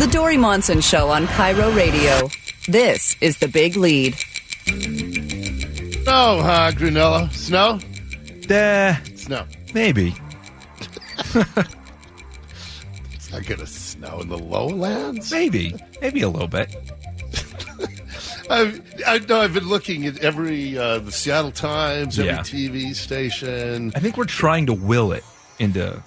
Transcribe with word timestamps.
The 0.00 0.08
Dori 0.10 0.36
Monson 0.38 0.80
Show 0.80 1.10
on 1.10 1.26
KIRO 1.26 1.76
Radio. 1.76 2.30
This 2.66 3.16
is 3.20 3.36
the 3.38 3.48
big 3.48 3.76
lead. 3.76 4.14
Oh, 6.08 6.40
huh, 6.42 6.70
Grunella? 6.74 7.30
Snow? 7.32 7.78
Uh, 8.54 8.96
Snow. 9.14 9.44
maybe. 9.74 10.14
It's 13.12 13.30
not 13.30 13.44
going 13.46 13.60
to 13.60 13.66
snow 13.66 14.20
in 14.20 14.28
the 14.30 14.38
lowlands. 14.38 15.30
Maybe. 15.30 15.74
Maybe 16.00 16.22
a 16.22 16.28
little 16.30 16.48
bit. 16.48 16.74
I've, 18.50 18.82
I 19.06 19.18
know 19.18 19.40
I've 19.42 19.52
been 19.54 19.68
looking 19.68 20.06
at 20.06 20.18
every 20.24 20.76
uh, 20.78 20.98
the 21.00 21.12
Seattle 21.12 21.52
Times, 21.52 22.18
every 22.18 22.32
Yeah. 22.32 22.38
TV 22.40 22.94
station. 22.94 23.92
I 23.94 24.00
think 24.00 24.16
we're 24.16 24.24
trying 24.24 24.64
to 24.66 24.72
will 24.72 25.12
it 25.12 25.24
into, 25.58 26.02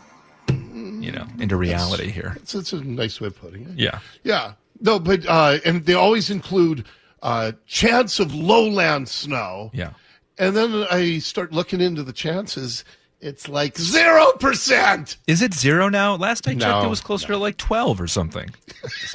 you 1.04 1.11
know, 1.11 1.27
into 1.39 1.55
reality 1.55 2.09
here. 2.09 2.33
It's, 2.38 2.55
it's 2.55 2.73
a 2.73 2.81
nice 2.83 3.19
way 3.19 3.27
of 3.27 3.39
putting 3.39 3.63
it. 3.63 3.77
Yeah. 3.77 3.99
Yeah. 4.23 4.54
No, 4.79 4.99
but 4.99 5.25
uh, 5.27 5.59
and 5.65 5.86
they 5.86 5.93
always 5.93 6.29
include 6.29 6.86
uh, 7.21 7.54
chance 7.65 8.19
of 8.19 8.33
lowland 8.33 9.09
snow. 9.09 9.71
Yeah. 9.73 9.92
And 10.37 10.55
then 10.55 10.86
I 10.89 11.19
start 11.19 11.51
looking 11.51 11.79
into 11.81 12.04
the 12.04 12.14
chances. 12.14 12.83
It's 13.21 13.47
like 13.47 13.78
zero 13.78 14.31
percent. 14.33 15.18
Is 15.28 15.42
it 15.42 15.54
zero 15.54 15.87
now? 15.89 16.15
Last 16.15 16.47
I 16.47 16.51
checked, 16.51 16.61
No, 16.61 16.86
it 16.86 16.89
was 16.89 17.01
closer 17.01 17.28
to 17.28 17.37
like 17.37 17.57
12 17.57 18.01
or 18.01 18.07
something. 18.07 18.50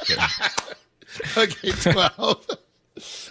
Just. 0.05 0.75
Okay, 1.35 1.71
twelve. 1.71 2.45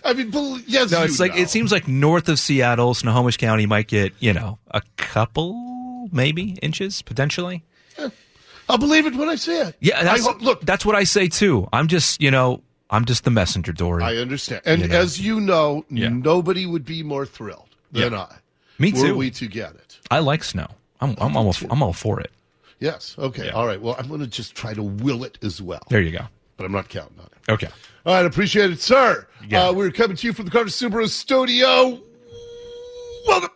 I 0.04 0.12
mean, 0.12 0.30
yes. 0.66 0.90
No, 0.90 1.02
it's 1.02 1.20
like 1.20 1.34
know. 1.34 1.40
it 1.40 1.48
seems 1.48 1.72
like 1.72 1.86
north 1.88 2.28
of 2.28 2.38
Seattle, 2.38 2.92
Snohomish 2.92 3.36
County 3.36 3.66
might 3.66 3.86
get 3.86 4.12
you 4.18 4.32
know 4.32 4.58
a 4.70 4.82
couple, 4.96 6.08
maybe 6.12 6.58
inches 6.62 7.02
potentially. 7.02 7.64
I'll 8.68 8.78
believe 8.78 9.06
it 9.06 9.14
when 9.14 9.28
I 9.28 9.34
see 9.36 9.56
it. 9.56 9.76
Yeah, 9.80 10.02
that's, 10.02 10.26
hope, 10.26 10.40
look, 10.42 10.60
that's 10.62 10.84
what 10.84 10.94
I 10.94 11.04
say 11.04 11.28
too. 11.28 11.68
I'm 11.72 11.88
just 11.88 12.20
you 12.20 12.30
know 12.30 12.62
I'm 12.90 13.04
just 13.04 13.24
the 13.24 13.30
messenger, 13.30 13.72
Dori. 13.72 14.02
I 14.02 14.16
understand, 14.16 14.62
and 14.64 14.82
You 14.82 14.88
know. 14.88 14.96
as 14.98 15.20
you 15.20 15.40
know, 15.40 15.84
Yeah. 15.90 16.08
nobody 16.08 16.66
would 16.66 16.84
be 16.84 17.02
more 17.02 17.26
thrilled 17.26 17.74
than 17.92 18.12
Yeah. 18.12 18.20
I. 18.20 18.36
Me 18.78 18.92
too. 18.92 19.08
Were 19.12 19.14
we 19.18 19.30
to 19.32 19.46
get 19.46 19.74
it? 19.74 19.98
I 20.10 20.20
like 20.20 20.44
snow. 20.44 20.68
I'm 21.00 21.16
I'm 21.18 21.36
almost 21.36 21.64
I'm 21.70 21.82
all 21.82 21.92
for 21.92 22.20
it. 22.20 22.30
Yes. 22.80 23.16
Okay. 23.18 23.46
Yeah. 23.46 23.52
All 23.52 23.66
right. 23.66 23.80
Well, 23.80 23.96
I'm 23.98 24.06
going 24.08 24.20
to 24.20 24.26
just 24.28 24.54
try 24.54 24.72
to 24.74 24.82
will 24.84 25.24
it 25.24 25.36
as 25.42 25.60
well, 25.60 25.82
There 25.90 26.00
you 26.00 26.12
go. 26.12 26.24
but 26.56 26.64
I'm 26.64 26.70
not 26.72 26.88
counting 26.88 27.18
on 27.18 27.26
it. 27.26 27.50
Okay. 27.52 27.68
All 28.06 28.14
right, 28.14 28.24
appreciate 28.24 28.70
it, 28.70 28.80
sir. 28.80 29.26
Yeah. 29.48 29.64
Uh, 29.68 29.72
we're 29.72 29.90
coming 29.90 30.16
to 30.16 30.26
you 30.26 30.32
from 30.32 30.44
the 30.44 30.50
Carter 30.52 30.70
Subaru 30.70 31.08
studio. 31.08 31.98
Welcome. 33.26 33.50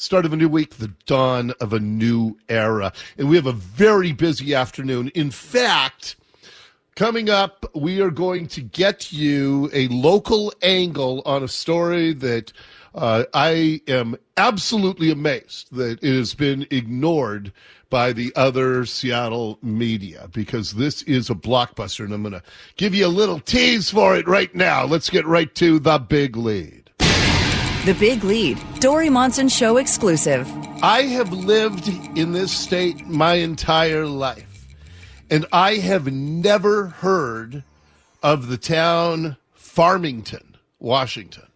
Start 0.00 0.24
of 0.24 0.32
a 0.32 0.36
new 0.36 0.48
week, 0.48 0.76
the 0.76 0.94
dawn 1.04 1.52
of 1.60 1.74
a 1.74 1.78
new 1.78 2.34
era. 2.48 2.90
And 3.18 3.28
we 3.28 3.36
have 3.36 3.44
a 3.44 3.52
very 3.52 4.12
busy 4.12 4.54
afternoon. 4.54 5.10
In 5.14 5.30
fact, 5.30 6.16
coming 6.96 7.28
up, 7.28 7.66
we 7.74 8.00
are 8.00 8.10
going 8.10 8.46
to 8.46 8.62
get 8.62 9.12
you 9.12 9.68
a 9.74 9.88
local 9.88 10.54
angle 10.62 11.20
on 11.26 11.42
a 11.42 11.48
story 11.48 12.14
that 12.14 12.50
uh, 12.94 13.24
I 13.34 13.82
am 13.88 14.16
absolutely 14.38 15.10
amazed 15.10 15.70
that 15.76 16.02
it 16.02 16.16
has 16.16 16.32
been 16.32 16.66
ignored 16.70 17.52
by 17.90 18.14
the 18.14 18.32
other 18.36 18.86
Seattle 18.86 19.58
media 19.60 20.30
because 20.32 20.72
this 20.72 21.02
is 21.02 21.28
a 21.28 21.34
blockbuster, 21.34 22.06
and 22.06 22.14
I'm 22.14 22.22
going 22.22 22.32
to 22.32 22.42
give 22.78 22.94
you 22.94 23.04
a 23.04 23.08
little 23.08 23.38
tease 23.38 23.90
for 23.90 24.16
it 24.16 24.26
right 24.26 24.54
now. 24.54 24.86
Let's 24.86 25.10
get 25.10 25.26
right 25.26 25.54
to 25.56 25.78
the 25.78 25.98
big 25.98 26.38
lead. 26.38 26.79
The 27.86 27.94
big 27.94 28.24
lead. 28.24 28.58
Dori 28.78 29.08
Monson 29.08 29.48
Show 29.48 29.78
exclusive. 29.78 30.46
I 30.82 31.04
have 31.04 31.32
lived 31.32 31.88
in 32.14 32.32
this 32.32 32.52
state 32.52 33.06
my 33.06 33.36
entire 33.36 34.04
life, 34.04 34.66
and 35.30 35.46
I 35.50 35.76
have 35.76 36.12
never 36.12 36.88
heard 36.88 37.64
of 38.22 38.48
the 38.48 38.58
town 38.58 39.38
Farmington, 39.54 40.58
Washington. 40.78 41.46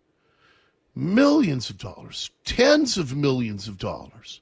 Millions 0.95 1.69
of 1.69 1.77
dollars, 1.77 2.31
tens 2.43 2.97
of 2.97 3.15
millions 3.15 3.67
of 3.67 3.77
dollars. 3.77 4.41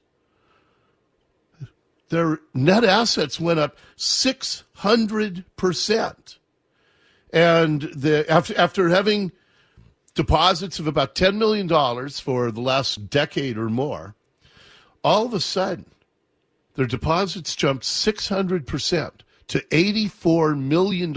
Their 2.08 2.40
net 2.54 2.84
assets 2.84 3.38
went 3.38 3.60
up 3.60 3.76
600%. 3.98 6.38
And 7.30 7.82
the, 7.82 8.24
after, 8.30 8.58
after 8.58 8.88
having 8.88 9.32
deposits 10.18 10.80
of 10.80 10.88
about 10.88 11.14
$10 11.14 11.36
million 11.36 11.68
for 12.10 12.50
the 12.50 12.60
last 12.60 13.08
decade 13.08 13.56
or 13.56 13.68
more, 13.68 14.16
all 15.04 15.24
of 15.24 15.32
a 15.32 15.38
sudden, 15.38 15.86
their 16.74 16.86
deposits 16.86 17.54
jumped 17.54 17.84
600% 17.84 19.12
to 19.46 19.58
$84 19.60 20.58
million 20.60 21.14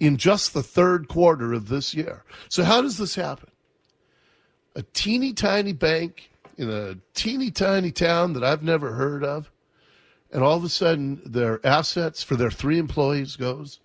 in 0.00 0.16
just 0.16 0.54
the 0.54 0.62
third 0.62 1.06
quarter 1.06 1.52
of 1.52 1.68
this 1.68 1.92
year. 1.92 2.24
So, 2.48 2.64
how 2.64 2.80
does 2.80 2.96
this 2.96 3.14
happen? 3.14 3.50
A 4.74 4.82
teeny 4.94 5.34
tiny 5.34 5.74
bank 5.74 6.30
in 6.56 6.70
a 6.70 6.96
teeny 7.12 7.50
tiny 7.50 7.92
town 7.92 8.32
that 8.32 8.42
I've 8.42 8.62
never 8.62 8.92
heard 8.92 9.22
of, 9.22 9.50
and 10.32 10.42
all 10.42 10.56
of 10.56 10.64
a 10.64 10.70
sudden 10.70 11.20
their 11.26 11.60
assets 11.64 12.22
for 12.22 12.36
their 12.36 12.50
three 12.50 12.78
employees 12.78 13.36
goes 13.36 13.80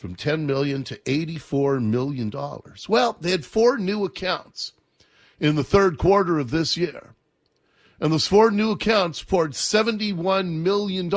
from 0.00 0.14
10 0.14 0.46
million 0.46 0.82
to 0.82 0.98
84 1.04 1.78
million 1.78 2.30
dollars. 2.30 2.88
Well, 2.88 3.18
they 3.20 3.30
had 3.32 3.44
four 3.44 3.76
new 3.76 4.06
accounts 4.06 4.72
in 5.38 5.56
the 5.56 5.62
third 5.62 5.98
quarter 5.98 6.38
of 6.38 6.50
this 6.50 6.74
year. 6.74 7.14
And 8.00 8.10
those 8.10 8.26
four 8.26 8.50
new 8.50 8.70
accounts 8.70 9.22
poured 9.22 9.52
$71 9.52 10.62
million 10.62 11.10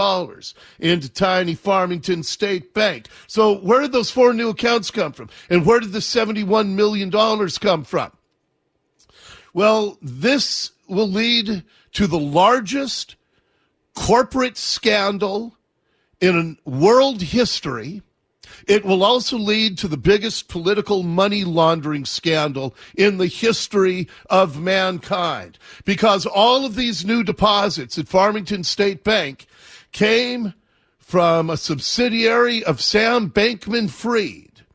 into 0.80 1.10
tiny 1.14 1.56
Farmington 1.56 2.24
State 2.24 2.74
Bank. 2.74 3.08
So 3.26 3.58
where 3.60 3.80
did 3.80 3.94
those 3.94 4.12
four 4.12 4.34
new 4.34 4.50
accounts 4.50 4.92
come 4.92 5.14
from? 5.14 5.30
And 5.50 5.66
where 5.66 5.80
did 5.80 5.94
the 5.94 6.00
$71 6.00 6.74
million 6.76 7.10
come 7.10 7.86
from? 7.86 8.12
Well, 9.54 9.98
this 10.02 10.72
will 10.90 11.08
lead 11.08 11.64
to 11.94 12.06
the 12.06 12.20
largest 12.20 13.16
corporate 13.96 14.58
scandal 14.58 15.56
in 16.20 16.58
world 16.66 17.22
history. 17.22 18.02
It 18.68 18.86
will 18.86 19.04
also 19.04 19.38
lead 19.38 19.78
to 19.80 19.88
the 19.88 19.98
biggest 19.98 20.48
political 20.48 21.04
money 21.04 21.44
laundering 21.44 22.06
scandal 22.06 22.76
in 22.96 23.18
the 23.18 23.28
history 23.28 24.08
of 24.30 24.60
mankind 24.60 25.58
because 25.86 26.26
all 26.26 26.66
of 26.66 26.76
these 26.76 27.06
new 27.06 27.24
deposits 27.24 27.98
at 27.98 28.08
Farmington 28.08 28.64
State 28.64 29.04
Bank 29.04 29.46
came 29.92 30.54
from 31.00 31.50
a 31.50 31.58
subsidiary 31.58 32.64
of 32.64 32.82
Sam 32.82 33.30
Bankman 33.30 33.90
Fried, 33.90 34.66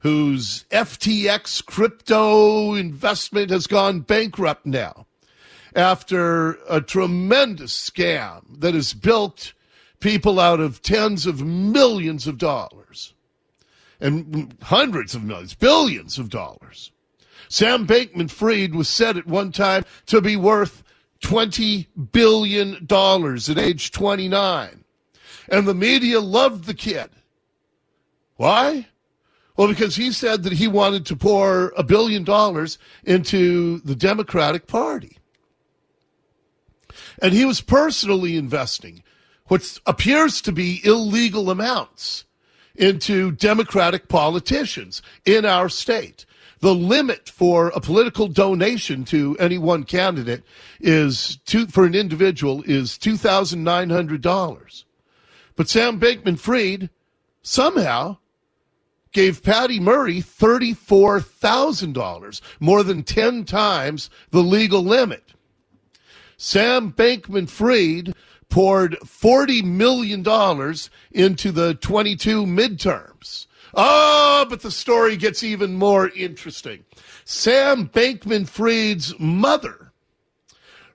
whose 0.00 0.64
FTX 0.70 1.64
crypto 1.64 2.74
investment 2.74 3.50
has 3.50 3.66
gone 3.66 4.00
bankrupt 4.00 4.66
now. 4.66 5.06
after 5.74 6.58
a 6.68 6.82
tremendous 6.82 7.72
scam 7.90 8.42
that 8.60 8.74
has 8.74 8.92
built 8.92 9.54
people 10.00 10.38
out 10.38 10.60
of 10.60 10.82
tens 10.82 11.24
of 11.24 11.42
millions 11.42 12.26
of 12.26 12.36
dollars 12.36 12.81
and 14.02 14.54
hundreds 14.60 15.14
of 15.14 15.22
millions, 15.22 15.54
billions 15.54 16.18
of 16.18 16.28
dollars. 16.28 16.90
Sam 17.48 17.86
Bankman 17.86 18.30
Fried 18.30 18.74
was 18.74 18.88
said 18.88 19.16
at 19.16 19.26
one 19.26 19.52
time 19.52 19.84
to 20.06 20.20
be 20.20 20.36
worth 20.36 20.82
$20 21.22 21.86
billion 22.10 22.86
at 22.90 23.58
age 23.58 23.90
29. 23.92 24.84
And 25.48 25.66
the 25.68 25.74
media 25.74 26.20
loved 26.20 26.64
the 26.64 26.74
kid. 26.74 27.10
Why? 28.36 28.88
Well, 29.56 29.68
because 29.68 29.94
he 29.96 30.10
said 30.10 30.42
that 30.42 30.54
he 30.54 30.66
wanted 30.66 31.06
to 31.06 31.16
pour 31.16 31.72
a 31.76 31.84
billion 31.84 32.24
dollars 32.24 32.78
into 33.04 33.78
the 33.80 33.94
Democratic 33.94 34.66
Party. 34.66 35.18
And 37.20 37.32
he 37.32 37.44
was 37.44 37.60
personally 37.60 38.36
investing 38.36 39.04
what 39.46 39.78
appears 39.86 40.40
to 40.40 40.52
be 40.52 40.80
illegal 40.84 41.50
amounts 41.50 42.24
into 42.74 43.32
Democratic 43.32 44.08
politicians 44.08 45.02
in 45.24 45.44
our 45.44 45.68
state. 45.68 46.24
The 46.60 46.74
limit 46.74 47.28
for 47.28 47.68
a 47.68 47.80
political 47.80 48.28
donation 48.28 49.04
to 49.06 49.36
any 49.40 49.58
one 49.58 49.82
candidate 49.82 50.44
is 50.80 51.38
two, 51.44 51.66
for 51.66 51.84
an 51.84 51.96
individual 51.96 52.62
is 52.62 52.92
$2,900. 52.98 54.84
But 55.56 55.68
Sam 55.68 55.98
Bankman 55.98 56.38
Fried 56.38 56.88
somehow 57.42 58.18
gave 59.12 59.42
Patty 59.42 59.80
Murray 59.80 60.22
$34,000, 60.22 62.40
more 62.60 62.82
than 62.82 63.02
10 63.02 63.44
times 63.44 64.08
the 64.30 64.42
legal 64.42 64.82
limit. 64.82 65.34
Sam 66.36 66.92
Bankman 66.92 67.48
Fried 67.48 68.14
poured 68.52 68.98
$40 69.00 69.64
million 69.64 70.20
into 71.12 71.50
the 71.50 71.74
22 71.76 72.44
midterms. 72.44 73.46
Oh, 73.72 74.44
but 74.46 74.60
the 74.60 74.70
story 74.70 75.16
gets 75.16 75.42
even 75.42 75.72
more 75.72 76.10
interesting. 76.10 76.84
Sam 77.24 77.88
Bankman 77.88 78.46
Fried's 78.46 79.18
mother 79.18 79.90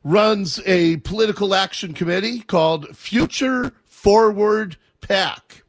runs 0.03 0.61
a 0.67 0.97
political 0.97 1.55
action 1.55 1.95
committee 1.95 2.41
called 2.41 2.95
Future 2.95 3.73
Forward 3.85 4.77
PAC. 5.01 5.63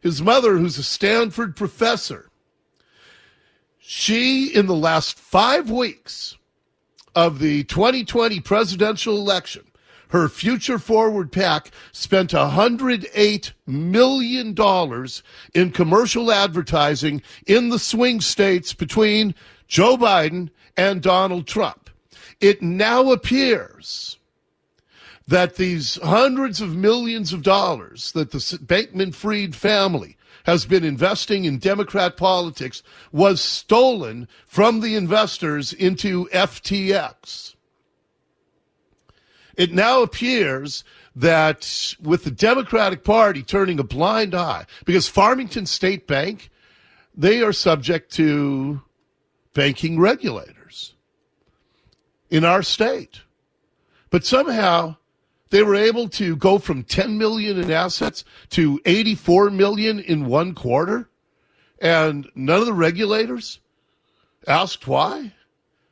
His 0.00 0.22
mother, 0.22 0.56
who's 0.56 0.78
a 0.78 0.82
Stanford 0.82 1.54
professor, 1.54 2.30
she, 3.78 4.46
in 4.46 4.64
the 4.66 4.74
last 4.74 5.18
five 5.18 5.70
weeks 5.70 6.38
of 7.14 7.40
the 7.40 7.64
2020 7.64 8.40
presidential 8.40 9.18
election, 9.18 9.64
her 10.10 10.28
Future 10.28 10.78
Forward 10.78 11.32
PAC 11.32 11.70
spent 11.92 12.30
$108 12.30 13.52
million 13.66 15.06
in 15.54 15.70
commercial 15.70 16.32
advertising 16.32 17.22
in 17.46 17.68
the 17.70 17.78
swing 17.78 18.20
states 18.20 18.74
between 18.74 19.34
Joe 19.68 19.96
Biden 19.96 20.50
and 20.76 21.02
Donald 21.02 21.46
Trump. 21.46 21.90
It 22.40 22.62
now 22.62 23.12
appears 23.12 24.18
that 25.28 25.56
these 25.56 25.96
hundreds 26.02 26.60
of 26.60 26.74
millions 26.74 27.32
of 27.32 27.42
dollars 27.42 28.12
that 28.12 28.32
the 28.32 28.38
Bankman 28.38 29.14
Fried 29.14 29.54
family 29.54 30.16
has 30.44 30.64
been 30.64 30.84
investing 30.84 31.44
in 31.44 31.58
Democrat 31.58 32.16
politics 32.16 32.82
was 33.12 33.40
stolen 33.40 34.26
from 34.46 34.80
the 34.80 34.96
investors 34.96 35.72
into 35.72 36.26
FTX. 36.32 37.54
It 39.60 39.74
now 39.74 40.00
appears 40.00 40.84
that 41.14 41.94
with 42.00 42.24
the 42.24 42.30
Democratic 42.30 43.04
Party 43.04 43.42
turning 43.42 43.78
a 43.78 43.84
blind 43.84 44.34
eye, 44.34 44.64
because 44.86 45.06
Farmington 45.06 45.66
State 45.66 46.06
Bank, 46.06 46.48
they 47.14 47.42
are 47.42 47.52
subject 47.52 48.10
to 48.14 48.80
banking 49.52 50.00
regulators 50.00 50.94
in 52.30 52.42
our 52.42 52.62
state. 52.62 53.20
But 54.08 54.24
somehow 54.24 54.96
they 55.50 55.62
were 55.62 55.76
able 55.76 56.08
to 56.08 56.36
go 56.36 56.58
from 56.58 56.82
10 56.82 57.18
million 57.18 57.60
in 57.60 57.70
assets 57.70 58.24
to 58.52 58.80
84 58.86 59.50
million 59.50 60.00
in 60.00 60.24
one 60.24 60.54
quarter. 60.54 61.10
And 61.82 62.30
none 62.34 62.60
of 62.60 62.66
the 62.66 62.72
regulators 62.72 63.60
asked 64.46 64.88
why. 64.88 65.34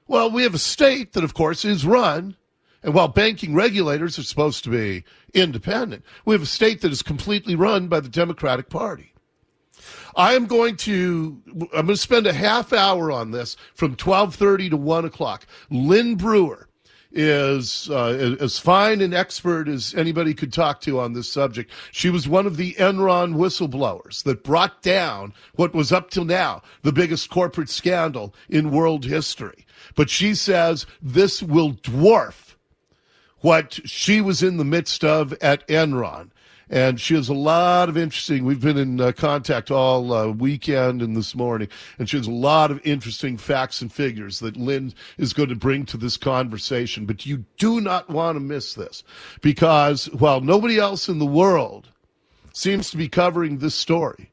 Well, 0.07 0.31
we 0.31 0.45
have 0.45 0.55
a 0.55 0.59
state 0.59 1.13
that, 1.13 1.23
of 1.23 1.35
course, 1.35 1.67
is 1.67 1.85
run. 1.85 2.35
And 2.89 2.95
while 2.95 3.09
banking 3.09 3.55
regulators 3.55 4.19
are 4.19 4.23
supposed 4.23 4.65
to 4.65 4.71
be 4.71 5.05
independent, 5.35 6.03
we 6.25 6.33
have 6.35 6.41
a 6.41 6.47
state 6.47 6.81
that 6.81 6.91
is 6.91 7.03
completely 7.03 7.55
run 7.55 7.87
by 7.89 8.01
the 8.01 8.09
Democratic 8.09 8.71
Party. 8.71 9.13
I 10.17 10.33
am 10.33 10.47
going 10.47 10.79
to 10.79 11.39
I'm 11.47 11.69
going 11.69 11.89
to 11.89 11.97
spend 11.99 12.27
a 12.27 12.33
half 12.33 12.73
hour 12.73 13.13
on 13.13 13.31
this 13.31 13.59
from 13.75 13.95
12:30 13.95 14.71
to 14.71 14.79
1 14.79 15.05
o'clock. 15.05 15.47
Lynn 15.69 16.15
Brewer 16.15 16.67
is 17.13 17.91
uh, 17.91 18.37
as 18.41 18.59
fine 18.59 19.03
and 19.03 19.13
expert 19.13 19.69
as 19.69 19.95
anybody 19.95 20.33
could 20.33 20.55
talk 20.55 20.81
to 20.81 20.99
on 20.99 21.13
this 21.13 21.31
subject. 21.31 21.71
She 21.93 22.09
was 22.09 22.27
one 22.27 22.47
of 22.47 22.57
the 22.57 22.73
Enron 22.79 23.35
whistleblowers 23.35 24.23
that 24.23 24.45
brought 24.45 24.81
down 24.81 25.35
what 25.57 25.75
was 25.75 25.93
up 25.93 26.09
till 26.09 26.25
now 26.25 26.63
the 26.81 26.93
biggest 26.93 27.29
corporate 27.29 27.69
scandal 27.69 28.35
in 28.49 28.71
world 28.71 29.05
history. 29.05 29.67
But 29.95 30.09
she 30.09 30.35
says 30.35 30.87
this 31.03 31.43
will 31.43 31.75
dwarf 31.75 32.48
what 33.41 33.81
she 33.85 34.21
was 34.21 34.43
in 34.43 34.57
the 34.57 34.65
midst 34.65 35.05
of 35.05 35.33
at 35.35 35.67
Enron 35.69 36.31
and 36.71 37.01
she 37.01 37.15
has 37.15 37.29
a 37.29 37.35
lot 37.35 37.89
of 37.89 37.97
interesting. 37.97 38.45
We've 38.45 38.61
been 38.61 38.77
in 38.77 39.01
uh, 39.01 39.13
contact 39.13 39.71
all 39.71 40.13
uh, 40.13 40.29
weekend 40.29 41.01
and 41.03 41.17
this 41.17 41.35
morning, 41.35 41.69
and 41.99 42.09
she 42.09 42.17
has 42.17 42.27
a 42.27 42.33
lot 42.33 42.71
of 42.71 42.81
interesting 42.85 43.37
facts 43.39 43.81
and 43.81 43.93
figures 43.93 44.41
that 44.41 44.57
Lynn 44.57 44.93
is 45.17 45.33
going 45.33 45.49
to 45.49 45.57
bring 45.57 45.87
to 45.87 45.97
this 45.97 46.17
conversation. 46.17 47.07
But 47.07 47.25
you 47.25 47.45
do 47.57 47.81
not 47.81 48.09
want 48.11 48.37
to 48.37 48.41
miss 48.41 48.75
this 48.75 49.03
because 49.41 50.07
while 50.13 50.41
nobody 50.41 50.79
else 50.79 51.09
in 51.09 51.19
the 51.19 51.27
world 51.27 51.89
seems 52.53 52.91
to 52.91 52.97
be 52.97 53.09
covering 53.09 53.59
this 53.59 53.75
story, 53.75 54.31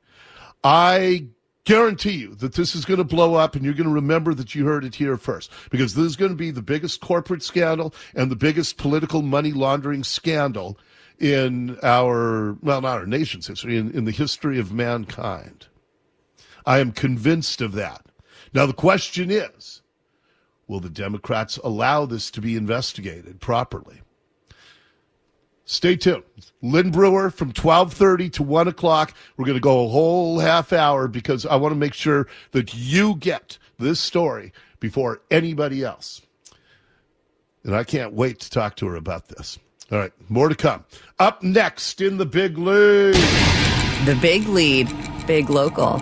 I 0.63 1.27
guarantee 1.65 2.11
you 2.11 2.35
that 2.35 2.53
this 2.53 2.75
is 2.75 2.85
going 2.85 2.99
to 2.99 3.03
blow 3.03 3.35
up 3.35 3.55
and 3.55 3.65
you're 3.65 3.73
going 3.73 3.89
to 3.89 3.93
remember 3.93 4.33
that 4.33 4.55
you 4.55 4.65
heard 4.65 4.85
it 4.85 4.95
here 4.95 5.17
first 5.17 5.51
because 5.69 5.95
this 5.95 6.05
is 6.05 6.15
going 6.15 6.31
to 6.31 6.37
be 6.37 6.51
the 6.51 6.61
biggest 6.61 7.01
corporate 7.01 7.43
scandal 7.43 7.93
and 8.15 8.31
the 8.31 8.35
biggest 8.35 8.77
political 8.77 9.21
money 9.21 9.51
laundering 9.51 10.03
scandal 10.03 10.77
in 11.19 11.77
our, 11.81 12.53
well, 12.61 12.81
not 12.81 12.99
our 12.99 13.05
nation's 13.05 13.47
history, 13.47 13.77
in, 13.77 13.91
in 13.91 14.05
the 14.05 14.11
history 14.11 14.59
of 14.59 14.71
mankind. 14.71 15.67
I 16.65 16.79
am 16.79 16.91
convinced 16.91 17.61
of 17.61 17.73
that. 17.73 18.05
Now, 18.53 18.65
the 18.65 18.73
question 18.73 19.31
is 19.31 19.81
will 20.67 20.79
the 20.79 20.89
Democrats 20.89 21.57
allow 21.57 22.05
this 22.05 22.31
to 22.31 22.41
be 22.41 22.55
investigated 22.55 23.39
properly? 23.39 24.01
Stay 25.65 25.95
tuned. 25.95 26.23
Lynn 26.61 26.91
Brewer 26.91 27.31
from 27.31 27.47
1230 27.47 28.29
to 28.31 28.43
1 28.43 28.67
o'clock. 28.67 29.13
We're 29.35 29.45
going 29.45 29.57
to 29.57 29.61
go 29.61 29.85
a 29.85 29.89
whole 29.89 30.39
half 30.39 30.71
hour 30.71 31.07
because 31.07 31.45
I 31.45 31.55
want 31.55 31.73
to 31.73 31.79
make 31.79 31.95
sure 31.95 32.27
that 32.51 32.73
you 32.75 33.15
get 33.15 33.57
this 33.79 33.99
story 33.99 34.53
before 34.79 35.21
anybody 35.31 35.83
else. 35.83 36.21
And 37.63 37.75
I 37.75 37.83
can't 37.83 38.13
wait 38.13 38.41
to 38.41 38.49
talk 38.51 38.75
to 38.77 38.87
her 38.87 38.95
about 38.95 39.27
this. 39.27 39.57
All 39.91 39.97
right, 39.97 40.13
more 40.29 40.49
to 40.49 40.55
come. 40.55 40.85
Up 41.17 41.41
next 41.41 41.99
in 41.99 42.17
the 42.17 42.25
big 42.25 42.57
lead. 42.59 43.15
The 44.05 44.17
big 44.21 44.47
lead, 44.47 44.87
big 45.25 45.49
local. 45.49 45.99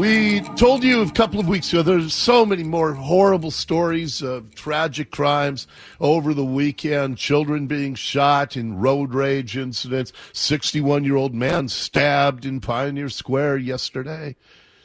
We 0.00 0.40
told 0.56 0.82
you 0.82 1.02
a 1.02 1.10
couple 1.10 1.40
of 1.40 1.46
weeks 1.46 1.70
ago 1.74 1.82
there's 1.82 2.14
so 2.14 2.46
many 2.46 2.62
more 2.62 2.94
horrible 2.94 3.50
stories 3.50 4.22
of 4.22 4.54
tragic 4.54 5.10
crimes 5.10 5.66
over 6.00 6.32
the 6.32 6.42
weekend, 6.42 7.18
children 7.18 7.66
being 7.66 7.94
shot 7.94 8.56
in 8.56 8.78
road 8.78 9.12
rage 9.12 9.58
incidents, 9.58 10.14
61 10.32 11.04
year 11.04 11.16
old 11.16 11.34
man 11.34 11.68
stabbed 11.68 12.46
in 12.46 12.60
Pioneer 12.60 13.10
Square 13.10 13.58
yesterday. 13.58 14.36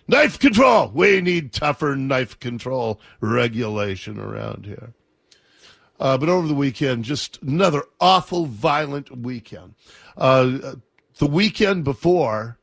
Knife 0.06 0.38
control! 0.38 0.92
We 0.94 1.22
need 1.22 1.54
tougher 1.54 1.96
knife 1.96 2.38
control 2.42 3.00
regulation 3.22 4.20
around 4.20 4.66
here. 4.66 4.92
Uh, 5.98 6.18
but 6.18 6.28
over 6.28 6.46
the 6.46 6.54
weekend, 6.54 7.06
just 7.06 7.42
another 7.42 7.84
awful, 8.02 8.48
violent 8.48 9.18
weekend. 9.18 9.76
Uh, 10.18 10.76
the 11.20 11.28
weekend 11.28 11.86
before, 11.86 12.58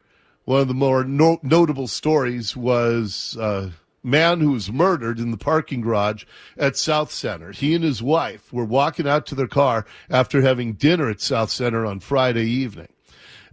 one 0.45 0.61
of 0.61 0.69
the 0.69 0.75
more 0.75 1.05
no- 1.05 1.41
notable 1.43 1.89
stories 1.89 2.57
was 2.57 3.37
a 3.39 3.43
uh, 3.43 3.71
man 4.03 4.41
who 4.41 4.51
was 4.51 4.73
murdered 4.73 5.21
in 5.21 5.31
the 5.31 5.37
parking 5.37 5.81
garage 5.81 6.25
at 6.57 6.77
South 6.77 7.13
Center. 7.13 7.53
He 7.53 7.75
and 7.75 7.85
his 7.85 8.03
wife 8.03 8.53
were 8.53 8.65
walking 8.65 9.07
out 9.07 9.27
to 9.27 9.37
their 9.37 9.47
car 9.47 9.87
after 10.11 10.43
having 10.43 10.73
dinner 10.73 11.09
at 11.09 11.21
South 11.21 11.51
Center 11.51 11.87
on 11.87 12.01
Friday 12.01 12.47
evening. 12.47 12.89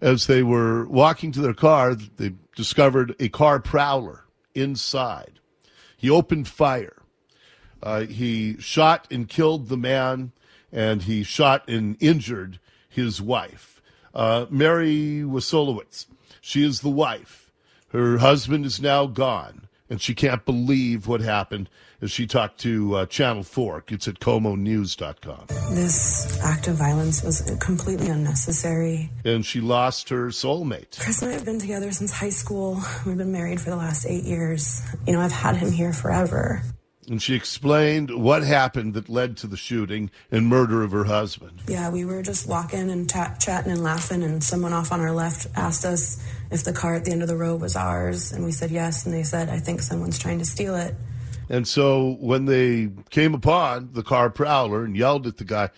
As 0.01 0.25
they 0.25 0.41
were 0.41 0.87
walking 0.87 1.31
to 1.33 1.41
their 1.41 1.53
car, 1.53 1.93
they 1.93 2.33
discovered 2.55 3.15
a 3.19 3.29
car 3.29 3.59
prowler 3.59 4.25
inside. 4.55 5.39
He 5.97 6.09
opened 6.09 6.47
fire 6.47 6.95
Uh, 7.81 8.01
he 8.01 8.57
shot 8.59 9.07
and 9.11 9.29
killed 9.29 9.69
the 9.69 9.77
man, 9.77 10.31
and 10.71 11.03
he 11.03 11.23
shot 11.23 11.67
and 11.69 11.95
injured 12.01 12.59
his 12.89 13.21
wife. 13.21 13.81
Uh, 14.13 14.45
Mary 14.49 15.21
Wasilewicz, 15.23 16.07
she 16.41 16.65
is 16.65 16.81
the 16.81 16.89
wife. 16.89 17.51
Her 17.89 18.19
husband 18.19 18.65
is 18.65 18.81
now 18.81 19.07
gone, 19.07 19.67
and 19.89 20.01
she 20.01 20.13
can't 20.13 20.45
believe 20.45 21.07
what 21.07 21.21
happened 21.21 21.69
as 22.01 22.11
she 22.11 22.27
talked 22.27 22.59
to 22.59 22.95
uh, 22.95 23.05
Channel 23.07 23.43
4. 23.43 23.85
It's 23.87 24.07
at 24.07 24.19
komonews.com. 24.19 25.47
This 25.75 26.39
act 26.41 26.67
of 26.67 26.75
violence 26.75 27.23
was 27.23 27.41
completely 27.59 28.07
unnecessary. 28.07 29.09
And 29.25 29.45
she 29.45 29.59
lost 29.59 30.09
her 30.09 30.27
soulmate. 30.27 30.99
Chris 30.99 31.21
and 31.21 31.31
I 31.31 31.33
have 31.33 31.45
been 31.45 31.59
together 31.59 31.91
since 31.91 32.11
high 32.11 32.29
school. 32.29 32.81
We've 33.05 33.17
been 33.17 33.31
married 33.31 33.59
for 33.59 33.69
the 33.69 33.75
last 33.75 34.05
eight 34.05 34.23
years. 34.23 34.81
You 35.07 35.13
know, 35.13 35.21
I've 35.21 35.31
had 35.31 35.57
him 35.57 35.71
here 35.71 35.93
forever. 35.93 36.63
And 37.09 37.21
she 37.21 37.33
explained 37.33 38.11
what 38.11 38.43
happened 38.43 38.93
that 38.93 39.09
led 39.09 39.35
to 39.37 39.47
the 39.47 39.57
shooting 39.57 40.11
and 40.31 40.47
murder 40.47 40.83
of 40.83 40.91
her 40.91 41.05
husband. 41.05 41.61
Yeah, 41.67 41.89
we 41.89 42.05
were 42.05 42.21
just 42.21 42.47
walking 42.47 42.91
and 42.91 43.09
t- 43.09 43.19
chatting 43.39 43.71
and 43.71 43.83
laughing, 43.83 44.21
and 44.21 44.43
someone 44.43 44.73
off 44.73 44.91
on 44.91 44.99
our 44.99 45.11
left 45.11 45.47
asked 45.55 45.85
us 45.85 46.23
if 46.51 46.63
the 46.63 46.73
car 46.73 46.95
at 46.95 47.05
the 47.05 47.11
end 47.11 47.23
of 47.23 47.27
the 47.27 47.37
road 47.37 47.61
was 47.61 47.75
ours. 47.75 48.31
And 48.31 48.45
we 48.45 48.51
said 48.51 48.69
yes. 48.69 49.05
And 49.05 49.13
they 49.13 49.23
said, 49.23 49.49
I 49.49 49.59
think 49.59 49.81
someone's 49.81 50.19
trying 50.19 50.39
to 50.39 50.45
steal 50.45 50.75
it. 50.75 50.95
And 51.49 51.67
so 51.67 52.17
when 52.19 52.45
they 52.45 52.89
came 53.09 53.33
upon 53.33 53.89
the 53.93 54.03
car 54.03 54.29
prowler 54.29 54.85
and 54.85 54.95
yelled 54.95 55.25
at 55.25 55.37
the 55.37 55.43
guy, 55.43 55.69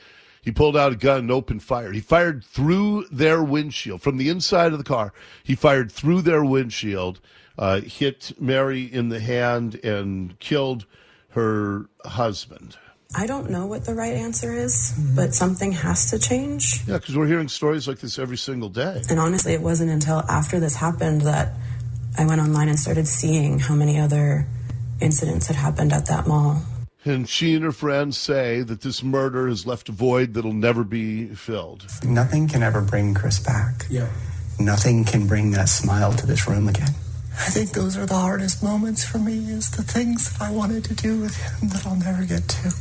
he 0.42 0.52
pulled 0.52 0.76
out 0.76 0.92
a 0.92 0.96
gun 0.96 1.20
and 1.20 1.32
opened 1.32 1.64
fire. 1.64 1.92
He 1.92 2.02
fired 2.02 2.44
through 2.44 3.06
their 3.12 3.42
windshield 3.42 4.02
from 4.02 4.18
the 4.18 4.28
inside 4.28 4.74
of 4.74 4.80
the 4.80 4.84
car. 4.84 5.14
He 5.44 5.56
fired 5.56 5.92
through 5.92 6.24
their 6.24 6.44
windshield, 6.44 7.22
uh, 7.58 7.82
hit 7.82 8.34
Mary 8.40 8.84
in 8.84 9.10
the 9.10 9.20
hand, 9.20 9.76
and 9.76 10.38
killed 10.40 10.86
her 11.32 11.86
husband. 12.06 12.78
I 13.14 13.28
don't 13.28 13.50
know 13.50 13.66
what 13.66 13.86
the 13.86 13.94
right 13.94 14.14
answer 14.14 14.54
is, 14.54 14.98
but 15.16 15.34
something 15.34 15.74
has 15.74 16.10
to 16.12 16.20
change. 16.20 16.82
Yeah, 16.88 16.98
because 16.98 17.18
we're 17.18 17.28
hearing 17.28 17.50
stories 17.50 17.88
like 17.88 18.00
this 18.00 18.18
every 18.18 18.38
single 18.38 18.70
day. 18.70 19.02
And 19.10 19.20
honestly, 19.20 19.54
it 19.54 19.62
wasn't 19.62 19.92
until 19.92 20.20
after 20.30 20.60
this 20.62 20.76
happened 20.76 21.22
that 21.22 21.54
I 22.18 22.26
went 22.26 22.40
online 22.40 22.70
and 22.70 22.80
started 22.80 23.08
seeing 23.08 23.60
how 23.60 23.76
many 23.76 24.00
other 24.00 24.48
incidents 25.02 25.48
had 25.48 25.58
happened 25.58 25.92
at 25.92 26.06
that 26.06 26.26
mall. 26.26 26.62
And 27.04 27.28
she 27.28 27.56
and 27.56 27.64
her 27.66 27.72
friends 27.72 28.18
say 28.18 28.62
that 28.62 28.82
this 28.82 29.04
murder 29.04 29.48
has 29.48 29.66
left 29.66 29.90
a 29.90 29.92
void 29.92 30.34
that'll 30.34 30.54
never 30.54 30.84
be 30.84 31.28
filled. 31.28 31.88
Nothing 32.04 32.48
can 32.48 32.64
ever 32.64 32.80
bring 32.82 33.14
Chris 33.14 33.40
back. 33.40 33.86
Yeah. 33.90 34.08
Nothing 34.60 35.04
can 35.04 35.28
bring 35.28 35.52
that 35.52 35.68
smile 35.68 36.14
to 36.14 36.28
this 36.28 36.48
room 36.48 36.68
again. 36.68 36.94
I 37.34 37.50
think 37.50 37.72
those 37.72 37.98
are 37.98 38.06
the 38.06 38.16
hardest 38.16 38.62
moments 38.62 39.04
for 39.04 39.18
me 39.18 39.38
is 39.50 39.72
the 39.72 39.84
things 39.84 40.36
I 40.40 40.52
wanted 40.52 40.84
to 40.86 40.94
do 40.94 41.20
with 41.20 41.36
him 41.36 41.70
that 41.70 41.86
I'll 41.86 41.96
never 41.96 42.24
get 42.26 42.48
to. 42.48 42.74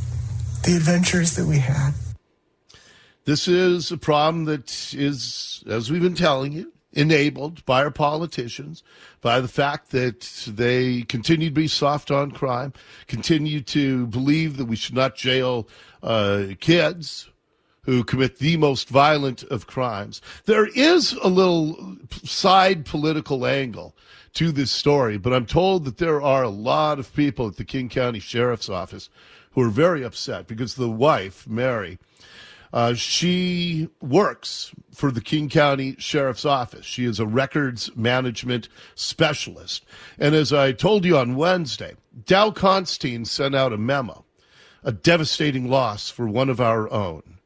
The 0.63 0.75
adventures 0.75 1.35
that 1.35 1.45
we 1.45 1.57
had. 1.59 1.93
This 3.25 3.47
is 3.47 3.91
a 3.91 3.97
problem 3.97 4.45
that 4.45 4.93
is, 4.93 5.63
as 5.67 5.89
we've 5.91 6.01
been 6.01 6.15
telling 6.15 6.51
you, 6.51 6.73
enabled 6.93 7.63
by 7.65 7.83
our 7.83 7.91
politicians, 7.91 8.83
by 9.21 9.39
the 9.39 9.47
fact 9.47 9.91
that 9.91 10.21
they 10.47 11.03
continue 11.03 11.47
to 11.49 11.53
be 11.53 11.67
soft 11.67 12.11
on 12.11 12.31
crime, 12.31 12.73
continue 13.07 13.61
to 13.61 14.07
believe 14.07 14.57
that 14.57 14.65
we 14.65 14.75
should 14.75 14.95
not 14.95 15.15
jail 15.15 15.67
uh, 16.03 16.47
kids 16.59 17.29
who 17.83 18.03
commit 18.03 18.37
the 18.37 18.57
most 18.57 18.89
violent 18.89 19.43
of 19.43 19.67
crimes. 19.67 20.21
There 20.45 20.67
is 20.67 21.13
a 21.13 21.27
little 21.27 21.97
side 22.23 22.85
political 22.85 23.45
angle 23.45 23.95
to 24.33 24.51
this 24.51 24.71
story, 24.71 25.17
but 25.17 25.33
I'm 25.33 25.45
told 25.45 25.85
that 25.85 25.97
there 25.97 26.21
are 26.21 26.43
a 26.43 26.49
lot 26.49 26.99
of 26.99 27.13
people 27.13 27.47
at 27.47 27.57
the 27.57 27.65
King 27.65 27.89
County 27.89 28.19
Sheriff's 28.19 28.69
Office 28.69 29.09
who 29.51 29.61
are 29.61 29.69
very 29.69 30.03
upset 30.03 30.47
because 30.47 30.75
the 30.75 30.89
wife, 30.89 31.47
Mary, 31.47 31.99
uh, 32.73 32.93
she 32.93 33.89
works 34.01 34.71
for 34.93 35.11
the 35.11 35.21
King 35.21 35.49
County 35.49 35.95
Sheriff's 35.97 36.45
Office. 36.45 36.85
She 36.85 37.03
is 37.03 37.19
a 37.19 37.25
records 37.25 37.93
management 37.95 38.69
specialist. 38.95 39.85
And 40.17 40.33
as 40.33 40.53
I 40.53 40.71
told 40.71 41.03
you 41.03 41.17
on 41.17 41.35
Wednesday, 41.35 41.95
Dow 42.25 42.51
Constantine 42.51 43.25
sent 43.25 43.55
out 43.55 43.73
a 43.73 43.77
memo, 43.77 44.23
a 44.83 44.93
devastating 44.93 45.69
loss 45.69 46.09
for 46.09 46.27
one 46.27 46.49
of 46.49 46.61
our 46.61 46.89
own. 46.91 47.39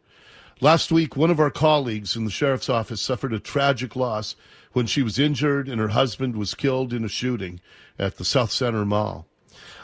Last 0.62 0.90
week, 0.90 1.18
one 1.18 1.32
of 1.32 1.40
our 1.40 1.50
colleagues 1.52 2.16
in 2.16 2.24
the 2.24 2.32
sheriff's 2.32 2.70
office 2.70 3.02
suffered 3.02 3.34
a 3.34 3.40
tragic 3.40 3.96
loss 3.96 4.38
when 4.72 4.86
she 4.86 5.04
was 5.04 5.20
injured 5.20 5.68
and 5.68 5.82
her 5.82 5.90
husband 5.90 6.38
was 6.38 6.54
killed 6.54 6.94
in 6.94 7.04
a 7.04 7.10
shooting 7.10 7.60
at 8.00 8.18
the 8.18 8.26
South 8.26 8.52
Center 8.52 8.86
Mall. 8.86 9.28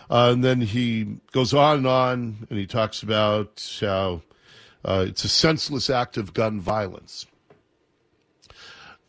Uh, 0.10 0.32
and 0.32 0.44
then 0.44 0.62
he 0.62 1.18
goes 1.32 1.54
on 1.54 1.80
and 1.80 1.88
on, 1.88 2.48
and 2.50 2.58
he 2.58 2.66
talks 2.66 3.04
about 3.04 3.78
how 3.82 4.22
uh, 4.86 5.06
it's 5.08 5.26
a 5.26 5.30
senseless 5.30 5.90
act 5.90 6.18
of 6.18 6.34
gun 6.34 6.60
violence. 6.60 7.26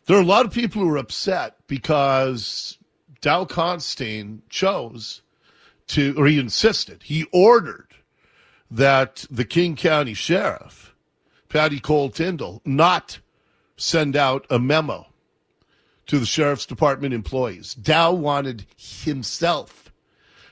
There 0.05 0.17
are 0.17 0.21
a 0.21 0.25
lot 0.25 0.45
of 0.45 0.51
people 0.51 0.81
who 0.81 0.89
are 0.89 0.97
upset 0.97 1.55
because 1.67 2.77
Dow 3.21 3.45
Constantine 3.45 4.41
chose 4.49 5.21
to, 5.87 6.13
or 6.17 6.27
he 6.27 6.39
insisted, 6.39 7.03
he 7.03 7.25
ordered 7.31 7.87
that 8.69 9.25
the 9.31 9.45
King 9.45 9.77
County 9.77 10.13
Sheriff, 10.13 10.92
Patti 11.53 11.79
Cole-Tindall, 11.79 12.63
not 12.65 13.19
send 13.77 14.15
out 14.15 14.47
a 14.49 14.57
memo 14.57 15.05
to 16.07 16.17
the 16.17 16.25
Sheriff's 16.25 16.65
Department 16.65 17.13
employees. 17.13 17.75
Dow 17.75 18.11
wanted 18.11 18.65
himself 18.75 19.93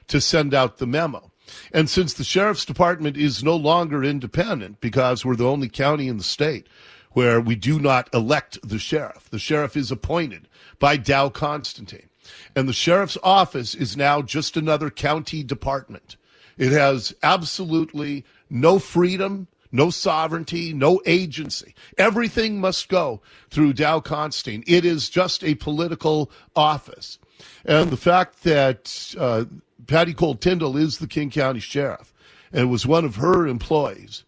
to 0.08 0.22
send 0.22 0.54
out 0.54 0.78
the 0.78 0.86
memo. 0.86 1.32
And 1.74 1.90
since 1.90 2.14
the 2.14 2.24
sheriff's 2.24 2.66
department 2.66 3.18
is 3.18 3.44
no 3.44 3.56
longer 3.56 4.04
independent 4.04 4.80
because 4.80 5.26
we're 5.26 5.36
the 5.36 5.50
only 5.50 5.68
county 5.68 6.08
in 6.08 6.18
the 6.18 6.24
state 6.24 6.68
where 7.12 7.42
we 7.42 7.56
do 7.56 7.80
not 7.80 8.08
elect 8.14 8.60
the 8.64 8.80
sheriff, 8.80 9.30
the 9.32 9.40
sheriff 9.40 9.76
is 9.76 9.92
appointed 9.92 10.48
by 10.80 10.98
Dow 10.98 11.30
Constantine. 11.30 12.10
And 12.56 12.70
the 12.70 12.74
sheriff's 12.74 13.18
office 13.24 13.74
is 13.74 13.98
now 13.98 14.22
just 14.22 14.56
another 14.56 14.90
county 14.90 15.44
department. 15.44 16.16
It 16.58 16.72
has 16.72 17.14
absolutely 17.24 18.24
no 18.50 18.78
freedom, 18.80 19.48
no 19.72 19.90
sovereignty, 19.90 20.74
no 20.74 21.02
agency. 21.06 21.74
Everything 21.98 22.60
must 22.60 22.90
go 22.90 23.22
through 23.50 23.74
Dow 23.74 24.00
Constantine. 24.00 24.64
It 24.68 24.86
is 24.86 25.10
just 25.10 25.44
a 25.44 25.56
political 25.56 26.32
office. 26.56 27.20
And 27.66 27.90
the 27.90 27.98
fact 27.98 28.44
that 28.44 29.16
uh, 29.18 29.46
Patti 29.88 30.14
Cole-Tindall 30.14 30.78
is 30.78 30.98
the 30.98 31.08
King 31.08 31.30
County 31.30 31.60
Sheriff 31.60 32.14
and 32.52 32.70
was 32.70 32.86
one 32.86 33.06
of 33.06 33.16
her 33.16 33.48
employees 33.48 34.24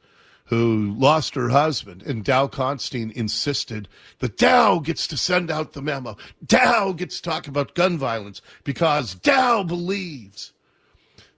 who 0.45 0.93
lost 0.97 1.35
her 1.35 1.49
husband. 1.49 2.03
And 2.03 2.23
Dow 2.23 2.47
Constantine 2.47 3.11
insisted 3.15 3.87
that 4.19 4.37
Dow 4.37 4.79
gets 4.79 5.07
to 5.07 5.17
send 5.17 5.49
out 5.49 5.73
the 5.73 5.81
memo. 5.81 6.17
Dow 6.45 6.93
gets 6.93 7.17
to 7.17 7.29
talk 7.29 7.47
about 7.47 7.75
gun 7.75 7.97
violence 7.97 8.41
because 8.63 9.15
Dow 9.15 9.63
believes 9.63 10.53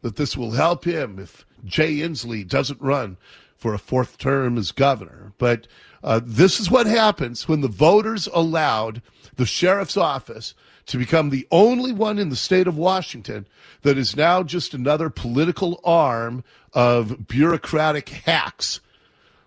that 0.01 0.15
this 0.15 0.35
will 0.37 0.51
help 0.51 0.85
him 0.85 1.17
if 1.19 1.45
Jay 1.65 1.95
Inslee 1.95 2.47
doesn't 2.47 2.81
run 2.81 3.17
for 3.57 3.73
a 3.73 3.79
fourth 3.79 4.17
term 4.17 4.57
as 4.57 4.71
governor. 4.71 5.33
But 5.37 5.67
uh, 6.03 6.21
this 6.23 6.59
is 6.59 6.69
what 6.69 6.87
happens 6.87 7.47
when 7.47 7.61
the 7.61 7.67
voters 7.67 8.27
allowed 8.33 9.01
the 9.35 9.45
sheriff's 9.45 9.97
office 9.97 10.53
to 10.87 10.97
become 10.97 11.29
the 11.29 11.47
only 11.51 11.91
one 11.91 12.19
in 12.19 12.29
the 12.29 12.35
state 12.35 12.67
of 12.67 12.77
Washington 12.77 13.47
that 13.81 13.97
is 13.97 14.15
now 14.15 14.43
just 14.43 14.73
another 14.73 15.09
political 15.09 15.79
arm 15.83 16.43
of 16.73 17.27
bureaucratic 17.27 18.09
hacks 18.09 18.81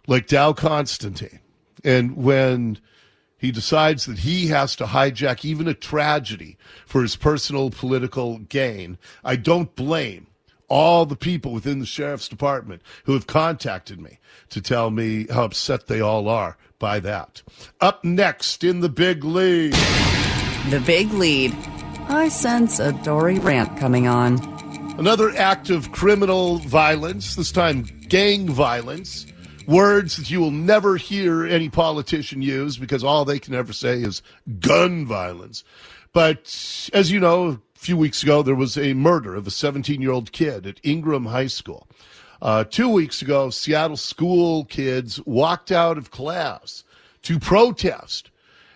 like 0.07 0.27
Dow 0.27 0.53
Constantine. 0.53 1.41
And 1.85 2.17
when 2.17 2.79
he 3.37 3.53
decides 3.53 4.07
that 4.07 4.21
he 4.21 4.49
has 4.49 4.75
to 4.77 4.87
hijack 4.87 5.45
even 5.45 5.69
a 5.69 5.75
tragedy 5.75 6.57
for 6.87 7.03
his 7.03 7.15
personal 7.15 7.71
political 7.71 8.39
gain, 8.39 8.99
I 9.23 9.37
don't 9.37 9.77
blame 9.77 10.28
all 10.69 11.07
the 11.07 11.17
people 11.17 11.53
within 11.53 11.79
the 11.79 11.87
sheriff's 11.87 12.29
department 12.29 12.83
who 13.05 13.15
have 13.15 13.27
contacted 13.27 14.01
me 14.01 14.19
to 14.51 14.61
tell 14.61 14.91
me 14.91 15.27
how 15.31 15.45
upset 15.45 15.87
they 15.87 16.01
all 16.01 16.29
are 16.29 16.57
by 16.79 17.01
that. 17.01 17.43
Up 17.81 18.05
next 18.05 18.63
in 18.65 18.81
the 18.81 18.89
big 18.89 19.25
lead. 19.25 19.73
The 20.71 20.83
big 20.85 21.13
lead. 21.13 21.55
I 22.09 22.29
sense 22.29 22.79
a 22.79 22.93
Dori 22.93 23.39
rant 23.39 23.79
coming 23.79 24.07
on. 24.07 24.39
Another 24.99 25.31
act 25.37 25.71
of 25.71 25.93
criminal 25.93 26.59
violence, 26.59 27.37
this 27.37 27.53
time 27.53 27.83
gang 28.09 28.49
violence. 28.49 29.27
Words 29.67 30.17
that 30.17 30.31
you 30.31 30.41
will 30.41 30.51
never 30.51 30.97
hear 30.97 31.45
any 31.45 31.69
politician 31.69 32.41
use 32.41 32.79
because 32.79 33.05
all 33.05 33.27
they 33.27 33.39
can 33.39 33.55
ever 33.55 33.75
say 33.75 34.01
is 34.01 34.23
gun 34.61 35.05
violence. 35.05 35.63
But 36.15 36.91
as 36.95 37.13
you 37.13 37.21
know, 37.21 37.61
a 37.79 37.85
few 37.85 37.97
weeks 37.97 38.25
ago, 38.25 38.43
there 38.43 38.57
was 38.57 38.77
a 38.77 38.93
murder 38.93 39.37
of 39.37 39.47
a 39.47 39.53
17 39.53 40.03
year 40.03 40.11
old 40.11 40.33
kid 40.33 40.67
at 40.67 40.85
Ingraham 40.85 41.27
High 41.27 41.47
School. 41.47 41.87
Uh, 42.43 42.65
two 42.65 42.89
weeks 42.89 43.23
ago, 43.23 43.51
Seattle 43.51 43.97
school 43.97 44.65
kids 44.65 45.25
walked 45.27 45.71
out 45.71 45.97
of 45.97 46.11
class 46.11 46.83
to 47.23 47.39
protest 47.39 48.31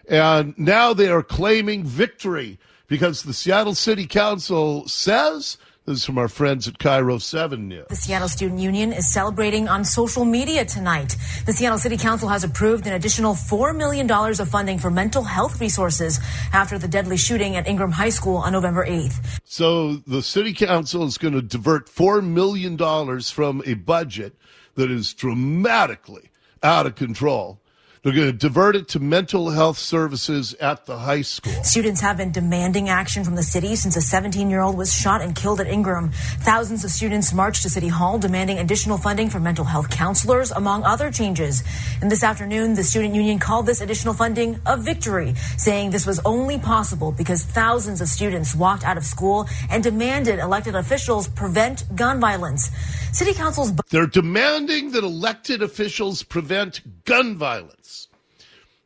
and 0.08 0.56
now 0.58 0.92
they 0.92 1.08
are 1.08 1.22
claiming 1.22 1.84
victory 1.84 2.58
because 2.86 3.22
the 3.22 3.34
Seattle 3.34 3.74
City 3.74 4.06
Council 4.06 4.86
says 4.88 5.58
This 5.84 5.98
is 5.98 6.04
from 6.04 6.16
our 6.18 6.28
friends 6.28 6.68
at 6.68 6.78
KIRO 6.78 7.20
7 7.20 7.66
News. 7.66 7.86
The 7.88 7.96
Seattle 7.96 8.28
Student 8.28 8.60
Union 8.60 8.92
is 8.92 9.12
celebrating 9.12 9.66
on 9.66 9.84
social 9.84 10.24
media 10.24 10.64
tonight. 10.64 11.16
The 11.44 11.52
Seattle 11.52 11.76
City 11.76 11.96
Council 11.96 12.28
has 12.28 12.44
approved 12.44 12.86
an 12.86 12.92
additional 12.92 13.34
$4 13.34 13.76
million 13.76 14.08
of 14.08 14.48
funding 14.48 14.78
for 14.78 14.92
mental 14.92 15.24
health 15.24 15.60
resources 15.60 16.20
after 16.52 16.78
the 16.78 16.86
deadly 16.86 17.16
shooting 17.16 17.56
at 17.56 17.66
Ingraham 17.66 17.90
High 17.90 18.10
School 18.10 18.36
on 18.36 18.52
November 18.52 18.86
8th. 18.86 19.40
So 19.42 19.94
the 20.06 20.22
City 20.22 20.52
Council 20.52 21.04
is 21.04 21.18
going 21.18 21.34
to 21.34 21.42
divert 21.42 21.88
$4 21.88 22.24
million 22.24 22.78
from 23.22 23.60
a 23.66 23.74
budget 23.74 24.36
that 24.76 24.88
is 24.88 25.12
dramatically 25.12 26.30
out 26.62 26.86
of 26.86 26.94
control 26.94 27.60
they're 28.02 28.12
going 28.12 28.26
to 28.26 28.32
divert 28.32 28.74
it 28.74 28.88
to 28.88 28.98
mental 28.98 29.50
health 29.50 29.78
services 29.78 30.54
at 30.54 30.86
the 30.86 30.98
high 30.98 31.22
school. 31.22 31.52
Students 31.62 32.00
have 32.00 32.16
been 32.16 32.32
demanding 32.32 32.88
action 32.88 33.22
from 33.22 33.36
the 33.36 33.44
city 33.44 33.76
since 33.76 33.96
a 33.96 34.00
17 34.00 34.50
year 34.50 34.60
old 34.60 34.76
was 34.76 34.92
shot 34.92 35.22
and 35.22 35.36
killed 35.36 35.60
at 35.60 35.68
Ingraham. 35.68 36.10
Thousands 36.40 36.84
of 36.84 36.90
students 36.90 37.32
marched 37.32 37.62
to 37.62 37.70
City 37.70 37.86
Hall 37.86 38.18
demanding 38.18 38.58
additional 38.58 38.98
funding 38.98 39.30
for 39.30 39.38
mental 39.38 39.64
health 39.64 39.88
counselors, 39.88 40.50
among 40.50 40.82
other 40.82 41.12
changes. 41.12 41.62
And 42.00 42.10
this 42.10 42.24
afternoon, 42.24 42.74
the 42.74 42.82
student 42.82 43.14
union 43.14 43.38
called 43.38 43.66
this 43.66 43.80
additional 43.80 44.14
funding 44.14 44.58
a 44.66 44.76
victory, 44.76 45.34
saying 45.56 45.90
this 45.90 46.06
was 46.06 46.20
only 46.24 46.58
possible 46.58 47.12
because 47.12 47.44
thousands 47.44 48.00
of 48.00 48.08
students 48.08 48.52
walked 48.52 48.84
out 48.84 48.96
of 48.96 49.04
school 49.04 49.46
and 49.70 49.82
demanded 49.84 50.40
elected 50.40 50.74
officials 50.74 51.28
prevent 51.28 51.84
gun 51.94 52.18
violence. 52.18 52.68
City 53.12 53.32
Council's. 53.32 53.72
They're 53.90 54.06
demanding 54.06 54.90
that 54.92 55.04
elected 55.04 55.62
officials 55.62 56.24
prevent 56.24 56.80
gun 57.04 57.36
violence. 57.36 57.91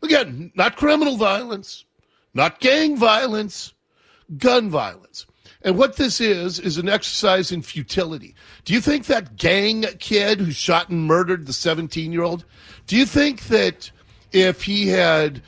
Again, 0.02 0.52
not 0.54 0.76
criminal 0.76 1.16
violence, 1.16 1.84
not 2.34 2.60
gang 2.60 2.96
violence, 2.96 3.72
gun 4.38 4.70
violence. 4.70 5.26
And 5.62 5.76
what 5.76 5.96
this 5.96 6.20
is, 6.20 6.60
is 6.60 6.78
an 6.78 6.88
exercise 6.88 7.50
in 7.50 7.62
futility. 7.62 8.34
Do 8.64 8.72
you 8.72 8.80
think 8.80 9.06
that 9.06 9.36
gang 9.36 9.84
kid 9.98 10.40
who 10.40 10.52
shot 10.52 10.90
and 10.90 11.06
murdered 11.06 11.46
the 11.46 11.52
17 11.52 12.12
year 12.12 12.22
old, 12.22 12.44
do 12.86 12.96
you 12.96 13.06
think 13.06 13.44
that 13.44 13.90
if 14.32 14.62
he 14.62 14.88
had 14.88 15.42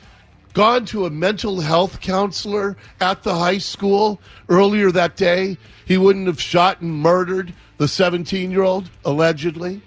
gone 0.53 0.85
to 0.85 1.05
a 1.05 1.09
mental 1.09 1.61
health 1.61 2.01
counselor 2.01 2.75
at 2.99 3.23
the 3.23 3.35
high 3.35 3.59
school 3.59 4.19
earlier 4.49 4.91
that 4.91 5.15
day, 5.15 5.57
he 5.85 5.97
wouldn't 5.97 6.27
have 6.27 6.41
shot 6.41 6.81
and 6.81 6.93
murdered 6.93 7.53
the 7.77 7.87
17 7.87 8.51
year 8.51 8.63
old, 8.63 8.89
allegedly? 9.05 9.81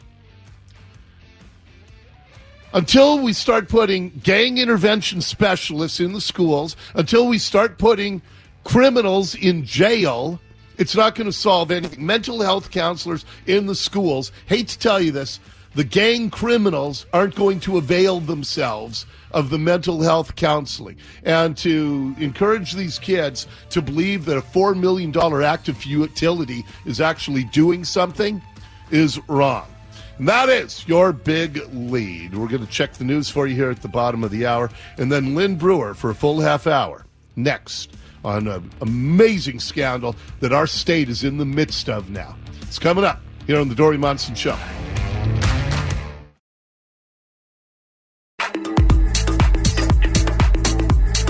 Until 2.73 3.19
we 3.19 3.33
start 3.33 3.69
putting 3.69 4.11
gang 4.23 4.59
intervention 4.59 5.21
specialists 5.21 6.00
in 6.00 6.12
the 6.12 6.21
schools, 6.21 6.76
until 6.95 7.26
we 7.29 7.38
start 7.38 7.79
putting 7.79 8.23
criminals 8.64 9.35
in 9.35 9.64
jail, 9.64 10.41
it's 10.79 10.97
not 10.97 11.14
going 11.14 11.26
to 11.26 11.33
solve 11.33 11.71
anything. 11.71 12.05
Mental 12.05 12.41
health 12.41 12.71
counselors 12.71 13.25
in 13.47 13.67
the 13.67 13.75
schools, 13.75 14.33
hate 14.47 14.69
to 14.69 14.79
tell 14.79 15.00
you 15.00 15.12
this, 15.12 15.38
the 15.75 15.85
gang 15.85 16.29
criminals 16.29 17.07
aren't 17.12 17.35
going 17.35 17.59
to 17.61 17.79
avail 17.79 18.21
themselves 18.21 19.07
of 19.31 19.49
the 19.49 19.59
mental 19.59 20.02
health 20.02 20.37
counseling. 20.37 20.97
And 21.25 21.57
to 21.59 22.14
encourage 22.19 22.75
these 22.75 22.99
kids 22.99 23.47
to 23.71 23.81
believe 23.81 24.26
that 24.26 24.37
a 24.37 24.43
$4 24.43 24.79
million 24.79 25.14
act 25.43 25.69
of 25.69 25.79
futility 25.79 26.64
is 26.85 27.00
actually 27.00 27.45
doing 27.45 27.85
something 27.85 28.43
is 28.91 29.19
wrong. 29.29 29.67
That 30.23 30.49
is 30.50 30.87
your 30.87 31.12
big 31.12 31.69
lead. 31.73 32.37
We're 32.37 32.47
going 32.47 32.64
to 32.64 32.71
check 32.71 32.93
the 32.93 33.02
news 33.02 33.29
for 33.29 33.49
you 33.49 33.57
here 33.57 33.71
at 33.71 33.83
the 33.83 33.88
bottom 33.88 34.23
of 34.23 34.31
the 34.31 34.47
hour. 34.47 34.71
And 34.97 35.11
then 35.11 35.35
Lynn 35.35 35.57
Brewer 35.57 35.95
for 35.95 36.11
a 36.11 36.14
full 36.14 36.41
half 36.41 36.69
hour 36.69 37.05
next 37.35 37.97
on 38.25 38.47
an 38.47 38.71
amazing 38.81 39.59
scandal 39.59 40.14
that 40.38 40.52
our 40.52 40.69
state 40.69 41.09
is 41.09 41.25
in 41.25 41.38
the 41.38 41.45
midst 41.45 41.88
of 41.88 42.09
now. 42.09 42.37
It's 42.61 42.79
coming 42.79 43.02
up 43.02 43.21
here 43.49 43.59
on 43.59 43.69
the 43.69 43.75
Dori 43.75 43.99
Monson 43.99 44.37
Show. 44.37 44.57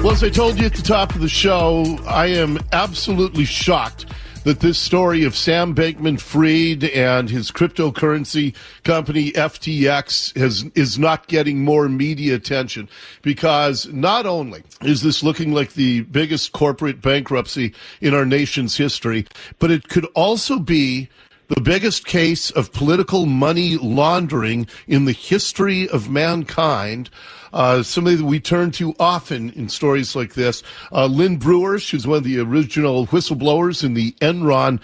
Well, 0.03 0.13
as 0.13 0.23
I 0.23 0.29
told 0.29 0.61
you 0.61 0.67
at 0.67 0.75
the 0.75 0.83
top 0.83 1.15
of 1.15 1.23
the 1.23 1.31
show, 1.31 1.99
I 2.07 2.27
am 2.27 2.59
absolutely 2.73 3.47
shocked 3.47 4.05
that 4.45 4.61
this 4.61 4.79
story 4.79 5.25
of 5.25 5.37
Sam 5.37 5.75
Bankman 5.75 6.21
Fried 6.21 6.85
and 6.85 7.31
his 7.31 7.51
cryptocurrency 7.51 8.55
company 8.83 9.31
FTX 9.33 10.37
has, 10.37 10.65
is 10.75 10.99
not 10.99 11.29
getting 11.29 11.65
more 11.65 11.89
media 11.89 12.35
attention 12.35 12.89
because 13.23 13.87
not 13.89 14.27
only 14.27 14.63
is 14.83 15.03
this 15.03 15.23
looking 15.23 15.53
like 15.53 15.75
the 15.75 16.01
biggest 16.03 16.53
corporate 16.53 17.01
bankruptcy 17.01 17.73
in 18.01 18.15
our 18.15 18.27
nation's 18.27 18.77
history, 18.77 19.27
but 19.59 19.71
it 19.71 19.89
could 19.89 20.07
also 20.15 20.59
be 20.59 21.09
the 21.49 21.61
biggest 21.61 22.07
case 22.07 22.51
of 22.51 22.73
political 22.73 23.27
money 23.27 23.77
laundering 23.77 24.67
in 24.89 25.05
the 25.05 25.13
history 25.13 25.89
of 25.91 26.09
mankind. 26.11 27.11
Uh, 27.53 27.83
somebody 27.83 28.17
that 28.17 28.25
we 28.25 28.41
turn 28.41 28.71
to 28.73 28.95
often 28.99 29.51
in 29.51 29.69
stories 29.69 30.17
like 30.17 30.35
this. 30.35 30.63
Uh, 30.91 31.07
Lynn 31.07 31.37
Brewer, 31.37 31.79
she's 31.79 32.07
one 32.07 32.19
of 32.19 32.25
the 32.25 32.41
original 32.41 33.07
whistleblowers 33.09 33.85
in 33.85 33.95
the 33.95 34.13
Enron 34.21 34.81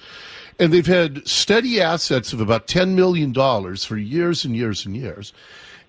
And 0.58 0.72
they've 0.72 0.86
had 0.86 1.26
steady 1.26 1.80
assets 1.80 2.32
of 2.32 2.40
about 2.40 2.66
$10 2.66 2.94
million 2.94 3.32
for 3.76 3.96
years 3.96 4.44
and 4.44 4.56
years 4.56 4.84
and 4.84 4.96
years. 4.96 5.32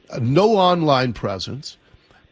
Uh, 0.09 0.19
no 0.21 0.57
online 0.57 1.13
presence. 1.13 1.77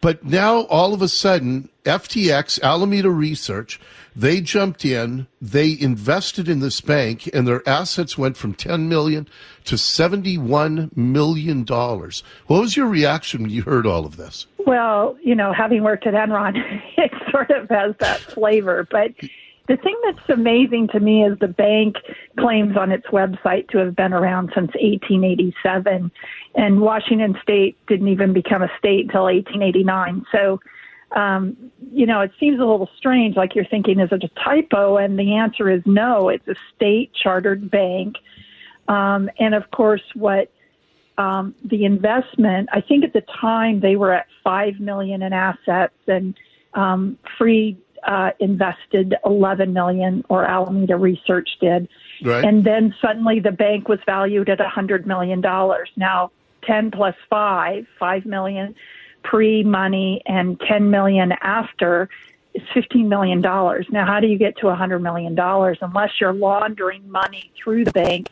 But 0.02 0.24
now 0.24 0.62
all 0.64 0.94
of 0.94 1.02
a 1.02 1.10
sudden, 1.10 1.70
FTX, 1.84 2.62
Alameda 2.62 3.10
Research, 3.10 3.80
they 4.16 4.42
jumped 4.42 4.86
in, 4.86 5.28
they 5.42 5.78
invested 5.80 6.48
in 6.48 6.60
this 6.60 6.82
bank, 6.82 7.30
and 7.34 7.48
their 7.48 7.68
assets 7.68 8.18
went 8.18 8.38
from 8.38 8.54
10 8.54 8.88
million 8.88 9.28
to 9.66 9.78
71 9.78 10.92
million 10.96 11.64
dollars. 11.64 12.24
What 12.48 12.62
was 12.62 12.78
your 12.78 12.88
reaction 12.88 13.42
when 13.42 13.52
you 13.52 13.64
heard 13.64 13.86
all 13.86 14.06
of 14.06 14.18
this? 14.18 14.48
Well, 14.66 15.18
you 15.22 15.36
know, 15.36 15.54
having 15.54 15.84
worked 15.84 16.06
at 16.06 16.14
Enron, 16.14 16.56
it 16.98 17.12
sort 17.32 17.50
of 17.52 17.70
has 17.70 17.96
that 18.00 18.20
flavor. 18.20 18.88
But 18.90 19.12
the 19.68 19.78
thing 19.78 19.96
that's 20.04 20.30
amazing 20.30 20.90
to 20.90 21.00
me 21.00 21.24
is 21.24 21.38
the 21.40 21.48
bank 21.48 21.98
claims 22.40 22.76
on 22.76 22.92
its 22.92 23.06
website 23.08 23.70
to 23.70 23.78
have 23.78 23.96
been 23.96 24.14
around 24.14 24.48
since 24.56 24.72
1887, 24.74 26.12
and 26.56 26.82
Washington 26.82 27.38
State 27.42 27.78
didn't 27.88 28.08
even 28.08 28.34
become 28.34 28.64
a 28.64 28.70
state 28.80 29.06
until 29.06 29.26
1889. 29.26 30.26
So, 30.32 30.60
um, 31.16 31.56
you 31.92 32.08
know, 32.08 32.22
it 32.22 32.32
seems 32.40 32.60
a 32.60 32.66
little 32.66 32.90
strange, 32.98 33.36
like 33.36 33.54
you're 33.54 33.66
thinking, 33.66 34.00
is 34.00 34.10
it 34.12 34.24
a 34.24 34.44
typo? 34.44 34.98
And 34.98 35.20
the 35.20 35.36
answer 35.36 35.70
is 35.70 35.84
no, 35.86 36.30
it's 36.30 36.48
a 36.48 36.56
state 36.76 37.12
chartered 37.14 37.70
bank. 37.70 38.16
Um, 38.88 39.30
and 39.40 39.54
of 39.54 39.70
course, 39.70 40.02
what 40.16 40.52
um, 41.20 41.54
the 41.66 41.84
investment, 41.84 42.70
I 42.72 42.80
think 42.80 43.04
at 43.04 43.12
the 43.12 43.24
time 43.42 43.82
they 43.82 43.98
were 43.98 44.14
at 44.14 44.28
five 44.42 44.80
million 44.80 45.22
in 45.22 45.34
assets, 45.34 45.94
and 46.08 46.34
um, 46.74 47.18
Fried 47.38 47.78
uh, 48.08 48.32
invested 48.40 49.16
11 49.26 49.74
million, 49.74 50.24
or 50.30 50.46
Alameda 50.46 50.96
Research 50.96 51.50
did. 51.60 51.90
Right. 52.24 52.46
And 52.46 52.64
then 52.64 52.96
suddenly 53.02 53.42
the 53.42 53.52
bank 53.52 53.90
was 53.90 54.00
valued 54.06 54.50
at 54.50 54.62
a 54.62 54.64
100 54.64 55.06
million 55.06 55.42
dollars. 55.42 55.90
Now, 55.98 56.32
10 56.64 56.92
plus 56.92 57.16
5, 57.30 57.86
5 58.00 58.26
million 58.26 58.74
pre 59.22 59.64
money 59.64 60.22
and 60.26 60.58
10 60.62 60.90
million 60.90 61.34
after 61.42 62.08
is 62.54 62.64
$15 62.74 63.08
million. 63.08 63.42
Now, 63.42 64.06
how 64.06 64.22
do 64.22 64.28
you 64.28 64.38
get 64.38 64.58
to 64.60 64.70
a 64.70 64.76
$100 64.76 65.02
million 65.02 65.38
unless 65.82 66.12
you're 66.22 66.34
laundering 66.34 67.10
money 67.12 67.52
through 67.62 67.84
the 67.84 67.92
bank 67.92 68.30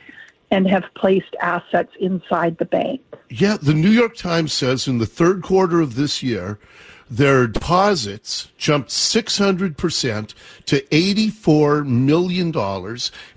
and 0.51 0.67
have 0.67 0.83
placed 0.95 1.35
assets 1.41 1.91
inside 1.99 2.57
the 2.57 2.65
bank? 2.65 3.01
Yeah, 3.29 3.57
the 3.61 3.73
New 3.73 3.89
York 3.89 4.15
Times 4.15 4.53
says 4.53 4.87
in 4.87 4.99
the 4.99 5.05
third 5.05 5.43
quarter 5.43 5.81
of 5.81 5.95
this 5.95 6.23
year, 6.23 6.59
their 7.09 7.47
deposits 7.47 8.49
jumped 8.57 8.89
600% 8.89 10.33
to 10.65 10.81
$84 10.81 11.85
million, 11.85 12.53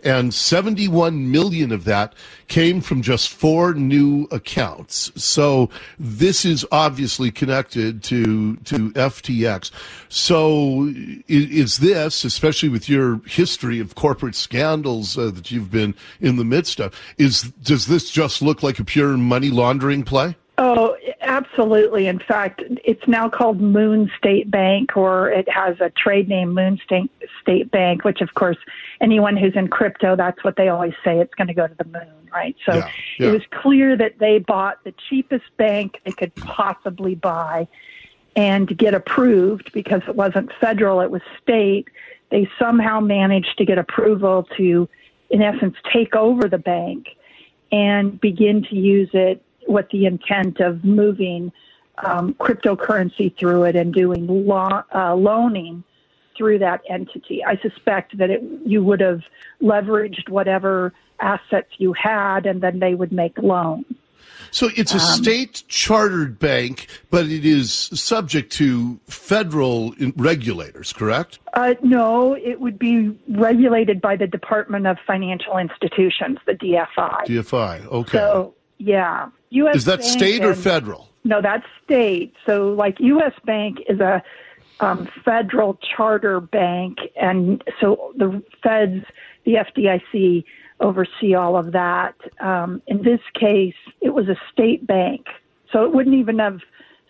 and 0.02 0.34
71 0.34 1.30
million 1.30 1.72
of 1.72 1.84
that 1.84 2.14
came 2.48 2.80
from 2.80 3.00
just 3.00 3.28
four 3.28 3.74
new 3.74 4.26
accounts. 4.32 5.12
So 5.14 5.70
this 5.98 6.44
is 6.44 6.66
obviously 6.72 7.30
connected 7.30 8.02
to, 8.04 8.56
to 8.56 8.90
FTX. 8.90 9.70
So 10.08 10.92
is 11.28 11.78
this, 11.78 12.24
especially 12.24 12.70
with 12.70 12.88
your 12.88 13.20
history 13.26 13.78
of 13.78 13.94
corporate 13.94 14.34
scandals 14.34 15.16
uh, 15.16 15.30
that 15.30 15.50
you've 15.50 15.70
been 15.70 15.94
in 16.20 16.36
the 16.36 16.44
midst 16.44 16.80
of, 16.80 16.94
is, 17.18 17.42
does 17.62 17.86
this 17.86 18.10
just 18.10 18.42
look 18.42 18.62
like 18.62 18.80
a 18.80 18.84
pure 18.84 19.16
money 19.16 19.50
laundering 19.50 20.02
play? 20.02 20.34
Oh, 20.62 20.94
absolutely. 21.22 22.06
In 22.06 22.18
fact, 22.18 22.62
it's 22.84 23.08
now 23.08 23.30
called 23.30 23.62
Moonstone 23.62 24.50
Bank, 24.50 24.94
or 24.94 25.30
it 25.30 25.48
has 25.48 25.80
a 25.80 25.88
trade 25.88 26.28
name, 26.28 26.52
Moonstone, 26.52 27.08
State 27.40 27.70
Bank, 27.70 28.04
which, 28.04 28.20
of 28.20 28.34
course, 28.34 28.58
anyone 29.00 29.38
who's 29.38 29.56
in 29.56 29.68
crypto, 29.68 30.16
that's 30.16 30.44
what 30.44 30.56
they 30.56 30.68
always 30.68 30.92
say. 31.02 31.18
It's 31.18 31.34
going 31.34 31.48
to 31.48 31.54
go 31.54 31.66
to 31.66 31.74
the 31.74 31.86
moon, 31.86 32.28
right? 32.30 32.54
So 32.66 32.74
Yeah, 32.74 32.90
yeah. 33.18 33.28
it 33.28 33.32
was 33.32 33.40
clear 33.50 33.96
that 33.96 34.18
they 34.18 34.38
bought 34.38 34.84
the 34.84 34.92
cheapest 35.08 35.46
bank 35.56 35.98
they 36.04 36.12
could 36.12 36.34
possibly 36.34 37.14
buy 37.14 37.66
and 38.36 38.68
get 38.76 38.92
approved 38.92 39.72
because 39.72 40.02
it 40.06 40.14
wasn't 40.14 40.52
federal, 40.60 41.00
it 41.00 41.10
was 41.10 41.22
state. 41.42 41.88
They 42.28 42.50
somehow 42.58 43.00
managed 43.00 43.56
to 43.56 43.64
get 43.64 43.78
approval 43.78 44.46
to, 44.58 44.86
in 45.30 45.40
essence, 45.40 45.76
take 45.90 46.14
over 46.14 46.48
the 46.48 46.58
bank 46.58 47.08
and 47.72 48.20
begin 48.20 48.62
to 48.64 48.74
use 48.76 49.08
it 49.14 49.42
with 49.70 49.88
the 49.90 50.04
intent 50.06 50.60
of 50.60 50.84
moving 50.84 51.52
um, 51.98 52.34
cryptocurrency 52.34 53.36
through 53.38 53.64
it 53.64 53.76
and 53.76 53.94
doing 53.94 54.26
lo- 54.26 54.82
uh, 54.94 55.14
loaning 55.14 55.84
through 56.36 56.58
that 56.58 56.80
entity. 56.88 57.44
I 57.44 57.56
suspect 57.58 58.18
that 58.18 58.30
it, 58.30 58.42
you 58.64 58.82
would 58.82 59.00
have 59.00 59.20
leveraged 59.62 60.28
whatever 60.28 60.92
assets 61.20 61.68
you 61.78 61.92
had, 61.92 62.46
and 62.46 62.62
then 62.62 62.78
they 62.78 62.94
would 62.94 63.12
make 63.12 63.38
loans. 63.38 63.84
So 64.52 64.68
it's 64.74 64.94
a 64.94 65.00
state 65.00 65.62
chartered 65.68 66.38
bank, 66.38 66.88
but 67.10 67.26
it 67.26 67.44
is 67.44 67.72
subject 67.72 68.52
to 68.54 68.98
federal 69.06 69.94
regulators, 70.16 70.92
correct? 70.92 71.38
Uh, 71.52 71.74
no, 71.82 72.34
it 72.34 72.60
would 72.60 72.78
be 72.78 73.16
regulated 73.28 74.00
by 74.00 74.16
the 74.16 74.26
Department 74.26 74.88
of 74.88 74.98
Financial 75.06 75.56
Institutions, 75.56 76.38
the 76.46 76.54
DFI. 76.54 77.26
DFI. 77.26 77.86
Okay. 77.86 78.18
So, 78.18 78.54
yeah, 78.78 79.28
U.S. 79.50 79.76
is 79.76 79.84
that 79.86 80.00
Bank 80.00 80.10
state 80.10 80.44
or 80.44 80.52
and- 80.52 80.62
federal? 80.62 81.08
No, 81.22 81.42
that's 81.42 81.66
state. 81.84 82.34
So, 82.46 82.72
like 82.72 82.98
U.S. 83.00 83.34
Bank 83.44 83.78
is 83.88 84.00
a 84.00 84.22
um, 84.80 85.06
federal 85.24 85.74
charter 85.96 86.40
bank, 86.40 86.98
and 87.20 87.62
so 87.78 88.14
the 88.16 88.42
feds, 88.62 89.04
the 89.44 89.54
FDIC, 89.56 90.44
oversee 90.80 91.34
all 91.34 91.56
of 91.58 91.72
that. 91.72 92.14
Um, 92.40 92.80
in 92.86 93.02
this 93.02 93.20
case, 93.34 93.74
it 94.00 94.14
was 94.14 94.28
a 94.28 94.36
state 94.50 94.86
bank, 94.86 95.26
so 95.70 95.84
it 95.84 95.92
wouldn't 95.92 96.16
even 96.16 96.38
have 96.38 96.60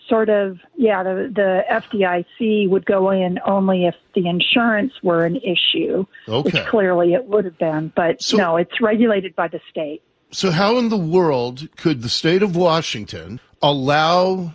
sort 0.08 0.28
of 0.28 0.58
yeah. 0.76 1.04
The 1.04 1.30
the 1.32 1.62
FDIC 1.70 2.68
would 2.68 2.84
go 2.86 3.10
in 3.10 3.38
only 3.46 3.86
if 3.86 3.94
the 4.16 4.26
insurance 4.26 4.94
were 5.04 5.24
an 5.24 5.36
issue, 5.36 6.04
Okay. 6.28 6.42
which 6.58 6.66
clearly 6.66 7.14
it 7.14 7.26
would 7.26 7.44
have 7.44 7.58
been. 7.58 7.92
But 7.94 8.20
So- 8.20 8.38
no, 8.38 8.56
it's 8.56 8.80
regulated 8.80 9.36
by 9.36 9.46
the 9.46 9.60
state. 9.70 10.02
So, 10.32 10.50
how 10.52 10.78
in 10.78 10.90
the 10.90 10.96
world 10.96 11.68
could 11.76 12.02
the 12.02 12.08
state 12.08 12.42
of 12.42 12.54
Washington 12.54 13.40
allow 13.62 14.52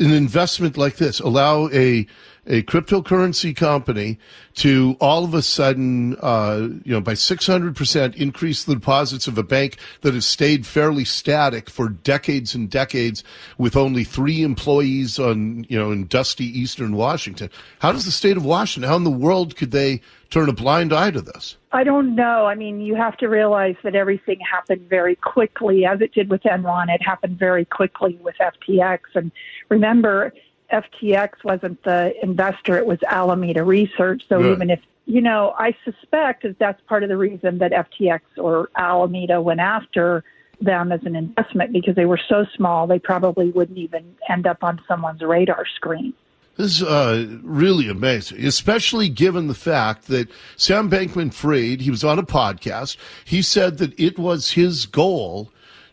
an 0.00 0.10
investment 0.10 0.76
like 0.76 0.96
this, 0.96 1.20
allow 1.20 1.68
a 1.68 2.06
a 2.46 2.62
cryptocurrency 2.62 3.54
company 3.54 4.18
to 4.54 4.96
all 5.00 5.24
of 5.24 5.34
a 5.34 5.42
sudden, 5.42 6.16
uh, 6.20 6.68
you 6.84 6.92
know, 6.92 7.00
by 7.00 7.14
600% 7.14 8.16
increase 8.16 8.64
the 8.64 8.74
deposits 8.74 9.26
of 9.26 9.38
a 9.38 9.42
bank 9.42 9.76
that 10.02 10.14
has 10.14 10.26
stayed 10.26 10.66
fairly 10.66 11.04
static 11.04 11.70
for 11.70 11.88
decades 11.88 12.54
and 12.54 12.70
decades 12.70 13.24
with 13.58 13.76
only 13.76 14.04
three 14.04 14.42
employees 14.42 15.18
on, 15.18 15.64
you 15.68 15.78
know, 15.78 15.90
in 15.90 16.06
dusty 16.06 16.46
eastern 16.58 16.96
Washington? 16.96 17.50
How 17.78 17.92
does 17.92 18.04
the 18.04 18.12
state 18.12 18.36
of 18.36 18.44
Washington, 18.44 18.88
how 18.88 18.96
in 18.96 19.04
the 19.04 19.10
world 19.10 19.56
could 19.56 19.70
they 19.70 20.00
turn 20.30 20.48
a 20.48 20.52
blind 20.52 20.92
eye 20.92 21.10
to 21.10 21.20
this? 21.20 21.56
I 21.72 21.84
don't 21.84 22.14
know. 22.14 22.46
I 22.46 22.54
mean, 22.54 22.80
you 22.80 22.94
have 22.94 23.16
to 23.18 23.28
realize 23.28 23.76
that 23.82 23.94
everything 23.94 24.38
happened 24.40 24.88
very 24.88 25.16
quickly, 25.16 25.84
as 25.86 26.00
it 26.00 26.12
did 26.12 26.30
with 26.30 26.42
Enron. 26.42 26.86
It 26.88 27.02
happened 27.02 27.38
very 27.38 27.64
quickly 27.64 28.18
with 28.22 28.36
FTX. 28.40 28.98
And 29.14 29.32
remember, 29.68 30.32
FTX 30.72 31.44
wasn't 31.44 31.82
the 31.84 32.14
investor; 32.22 32.76
it 32.76 32.86
was 32.86 32.98
Alameda 33.06 33.64
Research. 33.64 34.22
So 34.28 34.52
even 34.52 34.70
if 34.70 34.80
you 35.06 35.20
know, 35.20 35.54
I 35.58 35.76
suspect 35.84 36.44
that 36.44 36.58
that's 36.58 36.80
part 36.86 37.02
of 37.02 37.08
the 37.08 37.16
reason 37.16 37.58
that 37.58 37.72
FTX 37.72 38.20
or 38.38 38.70
Alameda 38.76 39.40
went 39.40 39.60
after 39.60 40.24
them 40.60 40.92
as 40.92 41.00
an 41.04 41.14
investment 41.16 41.72
because 41.72 41.94
they 41.94 42.06
were 42.06 42.20
so 42.28 42.46
small, 42.56 42.86
they 42.86 42.98
probably 42.98 43.50
wouldn't 43.50 43.78
even 43.78 44.16
end 44.28 44.46
up 44.46 44.62
on 44.62 44.80
someone's 44.88 45.20
radar 45.20 45.66
screen. 45.76 46.14
This 46.56 46.76
is 46.76 46.82
uh, 46.84 47.26
really 47.42 47.88
amazing, 47.88 48.44
especially 48.44 49.08
given 49.08 49.48
the 49.48 49.54
fact 49.54 50.06
that 50.06 50.28
Sam 50.56 50.88
Bankman 50.88 51.34
Fried, 51.34 51.80
he 51.80 51.90
was 51.90 52.04
on 52.04 52.18
a 52.18 52.22
podcast. 52.22 52.96
He 53.24 53.42
said 53.42 53.78
that 53.78 53.98
it 53.98 54.18
was 54.18 54.52
his 54.52 54.86
goal 54.86 55.50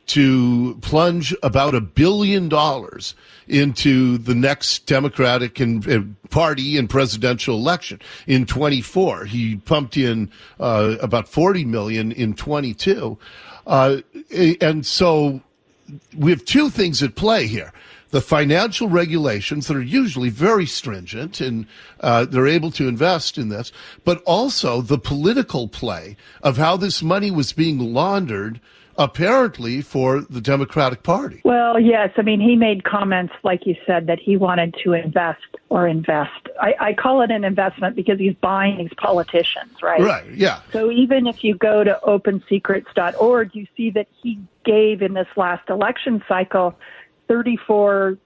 to 0.08 0.78
plunge 0.82 1.34
about 1.44 1.76
a 1.76 1.82
billion 1.82 2.50
dollars 2.50 3.16
into 3.48 4.18
the 4.18 4.36
next 4.36 4.86
Democratic 4.86 5.60
and, 5.60 5.88
uh, 5.88 6.02
Party 6.30 6.78
and 6.78 6.90
presidential 6.90 7.56
election 7.56 8.00
in 8.28 8.46
24. 8.46 9.26
He 9.26 9.58
pumped 9.58 9.98
in 9.98 10.32
uh, 10.60 10.96
about 11.02 11.28
40 11.28 11.66
million 11.66 12.12
in 12.12 12.34
22. 12.34 13.18
Uh, 13.68 13.98
and 14.62 14.86
so 14.86 15.42
we 16.18 16.32
have 16.32 16.46
two 16.46 16.70
things 16.70 17.04
at 17.04 17.16
play 17.16 17.48
here. 17.48 17.74
The 18.12 18.22
financial 18.22 18.90
regulations 18.90 19.68
that 19.68 19.78
are 19.78 19.82
usually 19.82 20.30
very 20.30 20.66
stringent 20.66 21.40
and 21.40 21.66
uh, 22.02 22.26
they're 22.26 22.48
able 22.48 22.72
to 22.72 22.88
invest 22.88 23.38
in 23.38 23.50
this, 23.50 23.72
but 24.04 24.22
also 24.24 24.82
the 24.82 24.98
political 24.98 25.70
play 25.70 26.18
of 26.44 26.58
how 26.58 26.76
this 26.76 27.02
money 27.02 27.32
was 27.32 27.54
being 27.54 27.80
laundered 27.80 28.60
apparently 28.98 29.82
for 29.82 30.22
the 30.22 30.42
Democratic 30.42 31.04
Party. 31.04 31.42
Well, 31.44 31.80
yes. 31.80 32.12
I 32.18 32.22
mean, 32.22 32.40
he 32.40 32.56
made 32.56 32.84
comments, 32.84 33.34
like 33.44 33.66
you 33.66 33.76
said, 33.86 34.08
that 34.08 34.20
he 34.20 34.38
wanted 34.38 34.76
to 34.84 34.94
invest 34.94 35.42
or 35.70 35.88
invest. 35.88 36.50
I, 36.60 36.76
I 36.80 36.94
call 36.94 37.22
it 37.22 37.32
an 37.32 37.44
investment 37.44 37.96
because 37.96 38.20
he's 38.20 38.36
buying 38.36 38.78
these 38.78 38.94
politicians, 38.98 39.82
right? 39.82 40.02
Right, 40.02 40.32
yeah. 40.34 40.62
So 40.72 40.92
even 40.92 41.28
if 41.28 41.44
you 41.44 41.56
go 41.56 41.84
to 41.84 42.00
opensecrets.org, 42.06 43.56
you 43.56 43.68
see 43.78 43.90
that 43.92 44.08
he 44.22 44.40
gave 44.66 45.02
in 45.02 45.14
this 45.14 45.28
last 45.36 45.70
election 45.70 46.24
cycle 46.28 46.76
$34,000, 47.30 48.18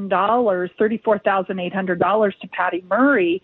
$34,800 0.00 2.40
to 2.40 2.48
Patty 2.48 2.84
Murray. 2.88 3.42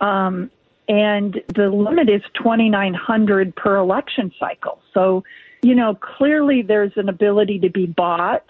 Um, 0.00 0.50
and 0.88 1.42
the 1.54 1.68
limit 1.68 2.08
is 2.08 2.22
2900 2.34 3.56
per 3.56 3.76
election 3.76 4.32
cycle. 4.38 4.80
So, 4.94 5.24
you 5.62 5.74
know, 5.74 5.94
clearly 5.94 6.62
there's 6.62 6.92
an 6.96 7.08
ability 7.08 7.58
to 7.60 7.70
be 7.70 7.86
bought. 7.86 8.44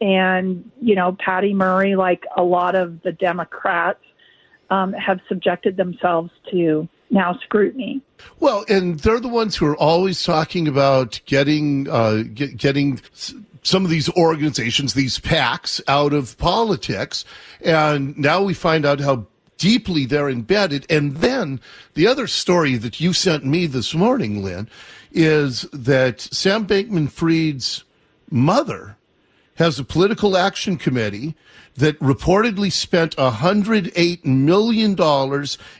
And, 0.00 0.70
you 0.80 0.94
know, 0.94 1.16
Patty 1.18 1.54
Murray, 1.54 1.96
like 1.96 2.24
a 2.36 2.42
lot 2.42 2.74
of 2.74 3.02
the 3.02 3.12
Democrats, 3.12 4.00
um, 4.70 4.92
have 4.92 5.20
subjected 5.28 5.76
themselves 5.76 6.30
to 6.50 6.88
now 7.10 7.38
scrutiny. 7.44 8.00
Well, 8.38 8.64
and 8.68 9.00
they're 9.00 9.20
the 9.20 9.28
ones 9.28 9.56
who 9.56 9.66
are 9.66 9.76
always 9.76 10.22
talking 10.22 10.68
about 10.68 11.20
getting 11.26 11.88
uh, 11.88 12.24
get, 12.34 12.56
getting 12.56 13.00
some 13.62 13.84
of 13.84 13.90
these 13.90 14.08
organizations, 14.10 14.94
these 14.94 15.18
PACs, 15.18 15.80
out 15.88 16.12
of 16.12 16.36
politics, 16.38 17.24
and 17.60 18.16
now 18.18 18.42
we 18.42 18.54
find 18.54 18.84
out 18.84 19.00
how 19.00 19.26
deeply 19.58 20.06
they're 20.06 20.30
embedded. 20.30 20.86
And 20.88 21.18
then 21.18 21.60
the 21.94 22.06
other 22.06 22.26
story 22.26 22.76
that 22.76 23.00
you 23.00 23.12
sent 23.12 23.44
me 23.44 23.66
this 23.66 23.94
morning, 23.94 24.42
Lynn, 24.42 24.68
is 25.12 25.62
that 25.72 26.20
Sam 26.20 26.66
Bankman-Fried's 26.66 27.84
mother 28.30 28.96
has 29.58 29.78
a 29.78 29.84
political 29.84 30.36
action 30.36 30.76
committee 30.76 31.34
that 31.74 31.98
reportedly 31.98 32.70
spent 32.72 33.16
$108 33.16 34.24
million 34.24 34.90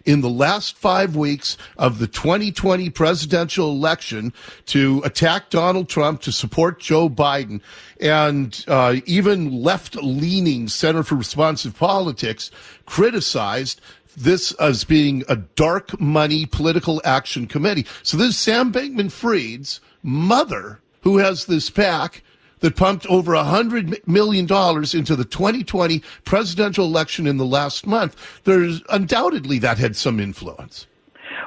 in 0.04 0.20
the 0.20 0.28
last 0.28 0.76
five 0.76 1.14
weeks 1.14 1.56
of 1.76 2.00
the 2.00 2.08
2020 2.08 2.90
presidential 2.90 3.70
election 3.70 4.32
to 4.66 5.00
attack 5.04 5.50
Donald 5.50 5.88
Trump, 5.88 6.20
to 6.20 6.32
support 6.32 6.80
Joe 6.80 7.08
Biden. 7.08 7.60
And 8.00 8.64
uh, 8.66 8.96
even 9.06 9.62
left 9.62 9.94
leaning 9.96 10.66
Center 10.68 11.04
for 11.04 11.14
Responsive 11.14 11.76
Politics 11.76 12.50
criticized 12.84 13.80
this 14.16 14.52
as 14.54 14.82
being 14.82 15.22
a 15.28 15.36
dark 15.36 16.00
money 16.00 16.46
political 16.46 17.00
action 17.04 17.46
committee. 17.46 17.86
So 18.02 18.16
this 18.16 18.30
is 18.30 18.36
Sam 18.36 18.72
Bankman 18.72 19.12
Fried's 19.12 19.80
mother 20.02 20.80
who 21.02 21.18
has 21.18 21.46
this 21.46 21.70
PAC 21.70 22.22
that 22.60 22.76
pumped 22.76 23.06
over 23.06 23.32
$100 23.32 24.06
million 24.06 24.44
into 24.44 25.16
the 25.16 25.24
2020 25.24 26.02
presidential 26.24 26.84
election 26.84 27.26
in 27.26 27.36
the 27.36 27.46
last 27.46 27.86
month. 27.86 28.16
There's 28.44 28.82
undoubtedly 28.90 29.58
that 29.60 29.78
had 29.78 29.96
some 29.96 30.20
influence. 30.20 30.86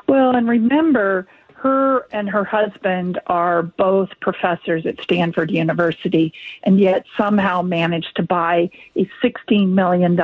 Well, 0.07 0.35
and 0.35 0.47
remember, 0.47 1.27
her 1.53 2.07
and 2.11 2.27
her 2.29 2.43
husband 2.43 3.19
are 3.27 3.61
both 3.61 4.09
professors 4.19 4.85
at 4.85 4.99
Stanford 5.01 5.51
University, 5.51 6.33
and 6.63 6.79
yet 6.79 7.05
somehow 7.15 7.61
managed 7.61 8.15
to 8.15 8.23
buy 8.23 8.69
a 8.95 9.07
$16 9.23 9.69
million 9.69 10.15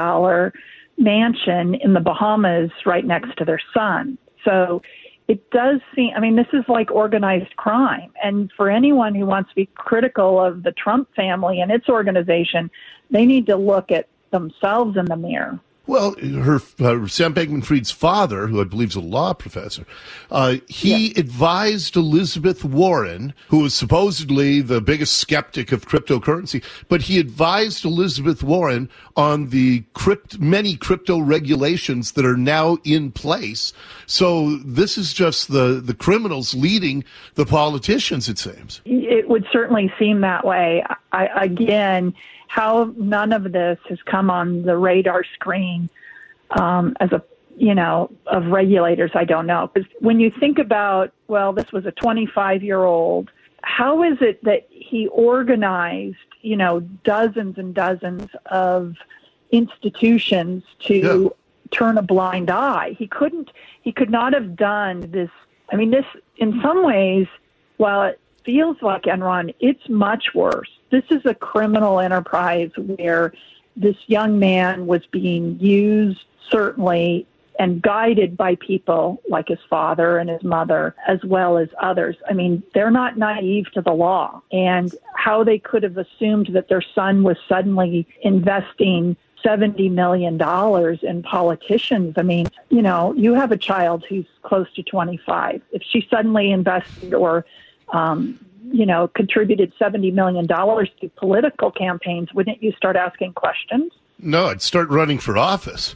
mansion 0.97 1.76
in 1.76 1.93
the 1.93 2.00
Bahamas 2.00 2.71
right 2.86 3.06
next 3.06 3.38
to 3.38 3.45
their 3.45 3.62
son. 3.73 4.17
So 4.43 4.82
it 5.27 5.49
does 5.51 5.81
seem, 5.95 6.11
I 6.15 6.19
mean, 6.19 6.35
this 6.35 6.47
is 6.53 6.63
like 6.67 6.89
organized 6.91 7.55
crime. 7.57 8.13
And 8.23 8.51
for 8.55 8.69
anyone 8.69 9.13
who 9.13 9.25
wants 9.25 9.49
to 9.49 9.55
be 9.55 9.65
critical 9.75 10.39
of 10.43 10.63
the 10.63 10.71
Trump 10.71 11.13
family 11.15 11.59
and 11.59 11.71
its 11.71 11.89
organization, 11.89 12.71
they 13.11 13.25
need 13.25 13.45
to 13.47 13.57
look 13.57 13.91
at 13.91 14.07
themselves 14.31 14.97
in 14.97 15.05
the 15.05 15.17
mirror. 15.17 15.59
Well, 15.88 16.15
her 16.19 16.62
uh, 16.80 17.08
Sam 17.08 17.34
Bankman-Fried's 17.34 17.91
father, 17.91 18.47
who 18.47 18.60
I 18.60 18.65
believe 18.65 18.89
is 18.89 18.95
a 18.95 19.00
law 19.00 19.34
professor, 19.34 19.86
uh, 20.30 20.58
he 20.67 21.12
advised 21.17 21.95
Elizabeth 21.95 22.65
Warren, 22.65 23.34
who 23.47 23.60
was 23.60 23.73
supposedly 23.73 24.60
the 24.60 24.82
biggest 24.82 25.15
skeptic 25.15 25.71
of 25.71 25.88
cryptocurrency, 25.88 26.62
but 26.89 27.04
he 27.04 27.19
advised 27.19 27.86
Elizabeth 27.86 28.43
Warren 28.43 28.89
on 29.15 29.50
the 29.50 29.84
crypt, 29.93 30.39
many 30.39 30.76
crypto 30.76 31.19
regulations 31.19 32.12
that 32.12 32.26
are 32.26 32.38
now 32.38 32.78
in 32.84 33.10
place. 33.10 33.71
So 34.08 34.58
this 34.58 34.97
is 34.97 35.13
just 35.13 35.47
the 35.50 35.82
the 35.84 35.93
criminals 35.93 36.54
leading 36.54 37.06
the 37.36 37.45
politicians. 37.45 38.28
It 38.28 38.38
seems 38.38 38.82
it 38.86 39.30
would 39.30 39.45
certainly 39.54 39.91
seem 39.97 40.21
that 40.21 40.45
way. 40.45 40.84
I, 41.13 41.28
again 41.43 42.13
how 42.47 42.93
none 42.97 43.33
of 43.33 43.51
this 43.51 43.77
has 43.89 43.99
come 44.05 44.29
on 44.29 44.63
the 44.63 44.77
radar 44.77 45.23
screen 45.36 45.89
um, 46.51 46.95
as 46.99 47.12
a 47.12 47.23
you 47.57 47.73
know 47.73 48.12
of 48.27 48.45
regulators 48.47 49.12
i 49.15 49.23
don't 49.23 49.47
know. 49.47 49.69
Because 49.73 49.89
when 49.99 50.19
you 50.19 50.31
think 50.39 50.60
about 50.60 51.12
well 51.27 51.53
this 51.53 51.71
was 51.71 51.86
a 51.86 51.91
25 51.91 52.63
year 52.63 52.83
old 52.83 53.31
how 53.63 54.03
is 54.03 54.17
it 54.21 54.43
that 54.43 54.67
he 54.69 55.07
organized 55.07 56.17
you 56.41 56.55
know 56.55 56.79
dozens 57.03 57.57
and 57.57 57.73
dozens 57.73 58.29
of 58.47 58.95
institutions 59.51 60.63
to 60.79 60.95
yeah. 60.95 61.29
turn 61.71 61.97
a 61.97 62.01
blind 62.01 62.49
eye? 62.49 62.95
He 62.97 63.07
couldn't 63.07 63.51
he 63.81 63.91
could 63.91 64.10
not 64.10 64.33
have 64.33 64.55
done 64.55 65.12
this. 65.12 65.29
I 65.71 65.75
mean 65.75 65.91
this 65.91 66.05
in 66.38 66.62
some 66.62 66.83
ways 66.83 67.27
while 67.77 68.03
it 68.03 68.19
feels 68.45 68.77
like 68.81 69.03
enron 69.03 69.53
it's 69.60 69.89
much 69.89 70.33
worse 70.33 70.69
this 70.89 71.04
is 71.10 71.26
a 71.26 71.34
criminal 71.34 72.00
enterprise 72.00 72.71
where 72.78 73.34
this 73.76 73.97
young 74.08 74.39
man 74.39 74.88
was 74.88 75.06
being 75.12 75.60
used, 75.60 76.23
certainly, 76.50 77.28
and 77.60 77.82
guided 77.82 78.38
by 78.38 78.56
people 78.56 79.21
like 79.30 79.47
his 79.47 79.60
father 79.69 80.17
and 80.17 80.30
his 80.30 80.43
mother, 80.43 80.95
as 81.08 81.23
well 81.23 81.58
as 81.58 81.69
others. 81.82 82.15
I 82.30 82.34
mean, 82.34 82.63
they're 82.73 82.91
not 82.91 83.17
naive 83.17 83.71
to 83.73 83.82
the 83.82 83.93
law. 83.93 84.41
And 84.52 84.93
how 85.15 85.43
they 85.43 85.60
could 85.60 85.84
have 85.84 85.97
assumed 85.97 86.50
that 86.54 86.69
their 86.69 86.84
son 86.95 87.23
was 87.23 87.38
suddenly 87.50 88.08
investing 88.21 89.17
$70 89.43 89.91
million 89.91 90.39
in 91.04 91.23
politicians. 91.23 92.13
I 92.17 92.21
mean, 92.23 92.47
you 92.69 92.82
know, 92.82 93.13
you 93.13 93.34
have 93.34 93.52
a 93.52 93.58
child 93.58 94.06
who's 94.08 94.26
close 94.43 94.71
to 94.76 94.84
25. 94.84 95.62
If 95.71 95.84
she 95.84 96.08
suddenly 96.10 96.52
invested 96.52 97.13
or 97.13 97.45
um, 97.89 98.39
you 98.71 98.86
know, 98.86 99.10
contributed 99.15 99.73
$70 99.80 100.13
million 100.13 100.47
to 100.47 101.10
political 101.17 101.71
campaigns, 101.71 102.34
wouldn't 102.34 102.62
you 102.62 102.71
start 102.73 102.95
asking 102.95 103.34
questions? 103.34 103.91
No, 104.19 104.47
I'd 104.47 104.62
start 104.62 104.89
running 104.89 105.19
for 105.19 105.38
office. 105.38 105.95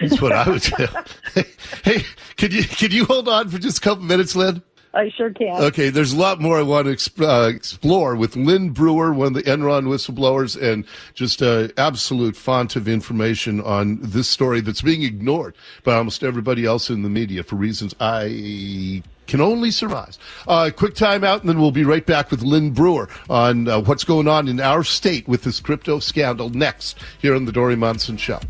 That's 0.00 0.20
what 0.20 0.32
I 0.32 0.48
would 0.48 0.62
do. 0.62 0.86
hey, 1.84 2.04
could 2.36 2.52
you 2.52 2.64
could 2.64 2.92
you 2.92 3.04
hold 3.04 3.28
on 3.28 3.50
for 3.50 3.58
just 3.58 3.78
a 3.78 3.80
couple 3.80 4.04
minutes, 4.04 4.34
Lynn? 4.34 4.62
I 4.94 5.10
sure 5.16 5.30
can. 5.30 5.62
Okay, 5.62 5.88
there's 5.88 6.12
a 6.12 6.18
lot 6.18 6.40
more 6.40 6.58
I 6.58 6.62
want 6.62 6.86
to 6.86 6.92
exp- 6.92 7.26
uh, 7.26 7.48
explore 7.48 8.14
with 8.14 8.36
Lynn 8.36 8.70
Brewer, 8.70 9.12
one 9.14 9.28
of 9.28 9.34
the 9.34 9.42
Enron 9.44 9.84
whistleblowers, 9.84 10.60
and 10.60 10.84
just 11.14 11.40
an 11.40 11.72
absolute 11.78 12.36
font 12.36 12.76
of 12.76 12.86
information 12.86 13.60
on 13.62 13.98
this 14.02 14.28
story 14.28 14.60
that's 14.60 14.82
being 14.82 15.02
ignored 15.02 15.54
by 15.82 15.94
almost 15.94 16.22
everybody 16.22 16.66
else 16.66 16.90
in 16.90 17.02
the 17.02 17.08
media 17.08 17.42
for 17.42 17.56
reasons 17.56 17.94
I 18.00 19.02
can 19.26 19.40
only 19.40 19.70
surmise. 19.70 20.18
Uh, 20.46 20.70
quick 20.74 20.94
time 20.94 21.24
out, 21.24 21.40
and 21.40 21.48
then 21.48 21.60
we'll 21.60 21.70
be 21.70 21.84
right 21.84 22.04
back 22.04 22.30
with 22.30 22.42
Lynn 22.42 22.70
Brewer 22.70 23.08
on 23.28 23.68
uh, 23.68 23.80
what's 23.80 24.04
going 24.04 24.28
on 24.28 24.48
in 24.48 24.60
our 24.60 24.84
state 24.84 25.28
with 25.28 25.42
this 25.42 25.60
crypto 25.60 25.98
scandal 25.98 26.50
next 26.50 26.98
here 27.20 27.34
on 27.34 27.44
the 27.44 27.52
Dori 27.52 27.76
Monson 27.76 28.16
Show. 28.16 28.40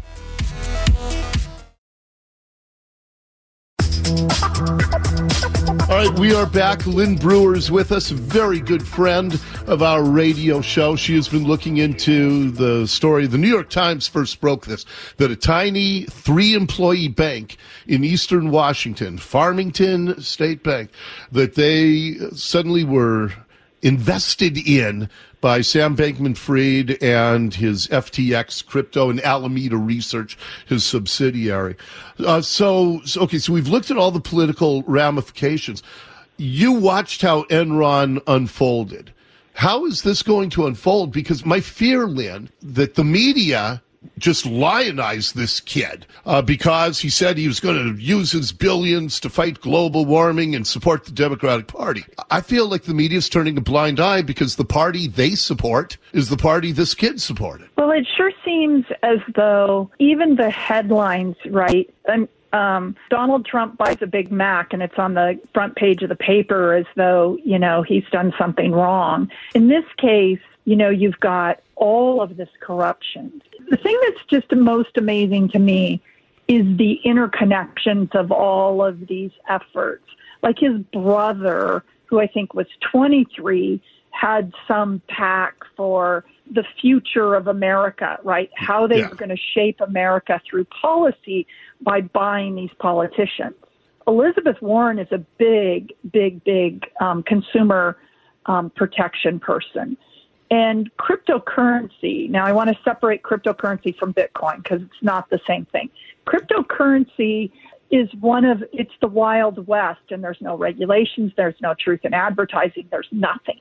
Right, 6.09 6.19
we 6.19 6.35
are 6.35 6.47
back. 6.47 6.85
Lynn 6.87 7.17
Brewer 7.17 7.55
is 7.55 7.71
with 7.71 7.93
us, 7.93 8.11
very 8.11 8.59
good 8.59 8.87
friend 8.87 9.41
of 9.67 9.83
our 9.83 10.03
radio 10.03 10.61
show. 10.61 10.97
She 10.97 11.15
has 11.15 11.29
been 11.29 11.45
looking 11.45 11.77
into 11.77 12.51
the 12.51 12.87
story. 12.89 13.27
The 13.27 13.39
New 13.39 13.49
York 13.49 13.71
Times 13.71 14.09
first 14.09 14.41
broke 14.41 14.67
this 14.67 14.85
that 15.19 15.31
a 15.31 15.37
tiny 15.37 16.07
three 16.07 16.55
employee 16.55 17.09
bank 17.09 17.57
in 17.87 18.03
eastern 18.03 18.51
Washington, 18.51 19.19
Farmington 19.19 20.21
State 20.21 20.65
Bank, 20.65 20.91
that 21.31 21.55
they 21.55 22.15
suddenly 22.35 22.83
were 22.85 23.33
invested 23.83 24.57
in 24.57 25.09
by 25.41 25.61
Sam 25.61 25.97
Bankman 25.97 26.37
Fried 26.37 27.03
and 27.03 27.53
his 27.53 27.89
FTX 27.89 28.65
crypto 28.65 29.11
and 29.11 29.21
Alameda 29.21 29.77
Research, 29.77 30.39
his 30.67 30.85
subsidiary. 30.85 31.77
Uh, 32.19 32.41
so, 32.41 33.01
so, 33.05 33.23
okay, 33.23 33.39
so 33.39 33.53
we've 33.53 33.69
looked 33.69 33.91
at 33.91 33.97
all 33.97 34.13
the 34.13 34.21
political 34.21 34.83
ramifications. 34.85 35.83
You 36.37 36.73
watched 36.73 37.23
how 37.23 37.43
Enron 37.45 38.23
unfolded. 38.27 39.13
How 39.55 39.85
is 39.85 40.03
this 40.03 40.23
going 40.23 40.51
to 40.51 40.67
unfold? 40.67 41.13
Because 41.13 41.45
my 41.45 41.61
fear, 41.61 42.07
Lynn, 42.07 42.49
that 42.63 42.95
the 42.95 43.05
media 43.05 43.83
just 44.19 44.47
lionize 44.47 45.33
this 45.33 45.61
kid 45.61 46.07
uh, 46.27 46.43
because 46.43 47.01
he 47.01 47.09
said 47.09 47.37
he 47.37 47.49
was 47.49 47.61
going 47.61 47.77
to 47.77 48.01
use 48.01 48.33
his 48.33 48.53
billions 48.53 49.21
to 49.21 49.29
fight 49.29 49.61
global 49.61 50.05
warming 50.05 50.55
and 50.55 50.67
support 50.67 51.05
the 51.05 51.13
Democratic 51.13 51.67
Party. 51.67 52.05
I 52.31 52.41
feel 52.41 52.69
like 52.69 52.85
the 52.85 52.95
media 52.95 53.19
is 53.19 53.29
turning 53.29 53.57
a 53.57 53.61
blind 53.61 54.01
eye 54.01 54.23
because 54.23 54.57
the 54.57 54.65
party 54.65 55.09
they 55.09 55.35
support 55.35 55.97
is 56.13 56.29
the 56.29 56.37
party 56.37 56.73
this 56.73 56.95
kid 56.95 57.21
supported. 57.21 57.69
Well, 57.77 57.91
it 57.91 58.07
sure 58.17 58.33
seems 58.45 58.85
as 59.03 59.19
though 59.35 59.91
even 59.99 60.37
the 60.37 60.51
headlines, 60.51 61.37
right? 61.47 61.93
And 62.07 62.29
um, 62.53 62.97
Donald 63.11 63.47
Trump 63.47 63.79
buys 63.79 63.99
a 64.03 64.07
Big 64.07 64.31
Mac 64.31 64.73
and 64.73 64.83
it's 64.83 64.99
on 64.99 65.15
the 65.15 65.41
front 65.55 65.77
page 65.77 66.03
of 66.03 66.09
the 66.09 66.17
paper 66.17 66.75
as 66.75 66.87
though, 66.97 67.39
you 67.45 67.59
know, 67.59 67.83
he's 67.83 68.05
done 68.13 68.33
something 68.39 68.73
wrong. 68.73 69.31
In 69.55 69.69
this 69.69 69.85
case, 69.97 70.41
you 70.65 70.77
know, 70.77 70.91
you've 70.91 71.19
got 71.21 71.61
all 71.83 72.23
of 72.23 72.37
this 72.37 72.49
corruption. 72.61 73.43
The 73.69 73.77
thing 73.77 73.99
that's 74.05 74.25
just 74.31 74.55
most 74.55 74.97
amazing 74.97 75.49
to 75.49 75.59
me 75.59 76.01
is 76.47 76.65
the 76.77 77.01
interconnections 77.05 78.15
of 78.15 78.31
all 78.31 78.85
of 78.85 79.09
these 79.09 79.33
efforts. 79.49 80.05
Like 80.45 80.61
his 80.61 80.79
brother, 80.93 81.83
who 82.07 82.21
I 82.21 82.29
think 82.29 82.55
was 82.55 82.67
23, 82.93 83.83
had 84.13 84.53
some 84.69 85.03
PAC 85.09 85.55
for 85.77 86.25
the 86.49 86.65
future 86.81 87.35
of 87.35 87.49
America, 87.49 88.17
right? 88.23 88.51
How 88.55 88.87
they 88.87 88.99
yeah. 88.99 89.09
were 89.09 89.17
going 89.17 89.31
to 89.31 89.43
shape 89.53 89.81
America 89.81 90.41
through 90.49 90.67
policy 90.67 91.49
by 91.81 92.01
buying 92.01 92.55
these 92.55 92.71
politicians. 92.79 93.57
Elizabeth 94.07 94.61
Warren 94.63 95.01
is 95.01 95.11
a 95.11 95.19
big, 95.39 95.95
big, 96.13 96.45
big 96.45 96.85
um, 97.01 97.25
consumer 97.25 97.97
um, 98.47 98.71
protection 98.71 99.41
person. 99.41 99.97
And 100.53 100.95
cryptocurrency, 100.99 102.29
now 102.29 102.45
I 102.45 102.53
want 102.53 102.69
to 102.69 102.77
separate 102.85 103.23
cryptocurrency 103.23 103.97
from 103.97 104.13
Bitcoin 104.13 104.63
because 104.63 104.83
it's 104.83 105.03
not 105.03 105.31
the 105.31 105.41
same 105.47 105.65
thing. 105.73 105.89
Cryptocurrency 106.27 107.51
is 107.91 108.11
one 108.21 108.45
of, 108.45 108.63
it's 108.71 108.93
the 109.01 109.07
Wild 109.07 109.67
West 109.67 110.11
and 110.11 110.23
there's 110.23 110.37
no 110.43 110.55
regulations, 110.55 111.33
there's 111.39 111.55
no 111.63 111.75
truth 111.81 112.01
in 112.05 112.13
advertising, 112.13 112.87
there's 112.91 113.09
nothing. 113.13 113.61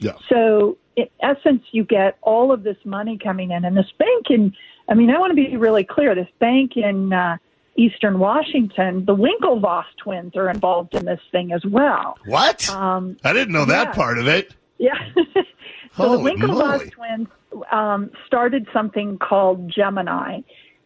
Yeah. 0.00 0.14
So 0.28 0.78
in 0.96 1.06
essence, 1.22 1.62
you 1.70 1.84
get 1.84 2.18
all 2.22 2.50
of 2.50 2.64
this 2.64 2.78
money 2.84 3.18
coming 3.18 3.52
in. 3.52 3.64
And 3.64 3.76
this 3.76 3.92
bank 3.96 4.26
in, 4.30 4.52
I 4.88 4.94
mean, 4.94 5.10
I 5.10 5.20
want 5.20 5.30
to 5.30 5.36
be 5.36 5.56
really 5.56 5.84
clear, 5.84 6.12
this 6.16 6.26
bank 6.40 6.76
in 6.76 7.12
uh, 7.12 7.36
Eastern 7.76 8.18
Washington, 8.18 9.04
the 9.04 9.14
Winklevoss 9.14 9.84
twins 9.96 10.34
are 10.34 10.50
involved 10.50 10.96
in 10.96 11.04
this 11.04 11.20
thing 11.30 11.52
as 11.52 11.64
well. 11.64 12.18
What? 12.26 12.68
Um, 12.68 13.16
I 13.22 13.32
didn't 13.32 13.52
know 13.52 13.66
that 13.66 13.94
part 13.94 14.18
of 14.18 14.26
it. 14.26 14.52
Yeah. 14.78 14.98
So 15.96 16.08
Holy 16.08 16.36
the 16.36 16.46
Winklevoss 16.46 16.90
twins 16.90 17.28
um, 17.70 18.10
started 18.26 18.66
something 18.72 19.18
called 19.18 19.68
Gemini, 19.68 20.40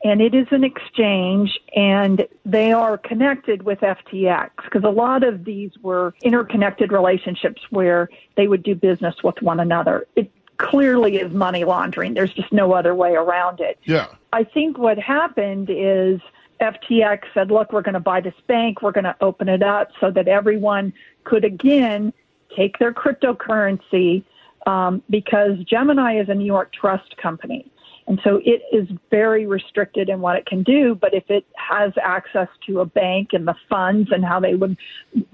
and 0.05 0.21
it 0.21 0.35
is 0.35 0.47
an 0.51 0.64
exchange 0.64 1.59
and 1.75 2.27
they 2.45 2.73
are 2.73 2.99
connected 2.99 3.62
with 3.62 3.81
FTX 3.81 4.51
because 4.64 4.85
a 4.85 4.90
lot 4.90 5.23
of 5.23 5.45
these 5.45 5.71
were 5.83 6.14
interconnected 6.23 6.92
relationships 6.92 7.62
where 7.71 8.09
they 8.37 8.47
would 8.49 8.62
do 8.62 8.75
business 8.75 9.14
with 9.23 9.40
one 9.42 9.61
another. 9.61 10.07
It 10.16 10.31
clearly 10.59 11.16
is 11.16 11.33
money 11.33 11.64
laundering. 11.64 12.14
There's 12.14 12.33
just 12.33 12.53
no 12.53 12.73
other 12.73 12.95
way 12.95 13.14
around 13.14 13.61
it. 13.61 13.79
Yeah. 13.85 14.09
I 14.33 14.45
think 14.45 14.79
what 14.79 14.99
happened 14.99 15.69
is 15.71 16.21
FTX 16.61 17.21
said, 17.35 17.51
look, 17.51 17.73
we're 17.73 17.83
going 17.83 17.95
to 17.95 18.01
buy 18.01 18.21
this 18.21 18.35
bank. 18.47 18.83
We're 18.83 18.92
going 18.92 19.05
to 19.05 19.16
open 19.21 19.49
it 19.49 19.62
up 19.62 19.90
so 20.01 20.11
that 20.11 20.29
everyone 20.29 20.92
could 21.25 21.45
again 21.45 22.12
take 22.55 22.79
their 22.79 22.92
cryptocurrency 22.92 24.25
um, 24.67 25.03
because 25.09 25.59
Gemini 25.65 26.21
is 26.21 26.29
a 26.29 26.35
New 26.35 26.45
York 26.45 26.73
trust 26.73 27.17
company. 27.17 27.71
And 28.09 28.21
so 28.23 28.41
it 28.45 28.63
is 28.73 28.87
very 29.11 29.47
restricted 29.47 30.09
in 30.09 30.21
what 30.21 30.37
it 30.37 30.47
can 30.47 30.63
do. 30.63 30.95
But 30.95 31.13
if 31.13 31.25
it 31.29 31.45
has 31.57 31.93
access 32.01 32.49
to 32.67 32.81
a 32.81 32.87
bank 32.87 33.31
and 33.33 33.49
the 33.49 33.57
funds 33.69 34.11
and 34.13 34.25
how 34.25 34.39
they 34.39 34.55
would 34.55 34.77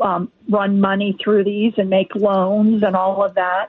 um, 0.01 0.33
run 0.49 0.81
money 0.81 1.17
through 1.23 1.45
these 1.45 1.75
and 1.77 1.91
make 1.91 2.15
loans 2.15 2.83
and 2.83 2.97
all 2.97 3.23
of 3.23 3.35
that, 3.35 3.69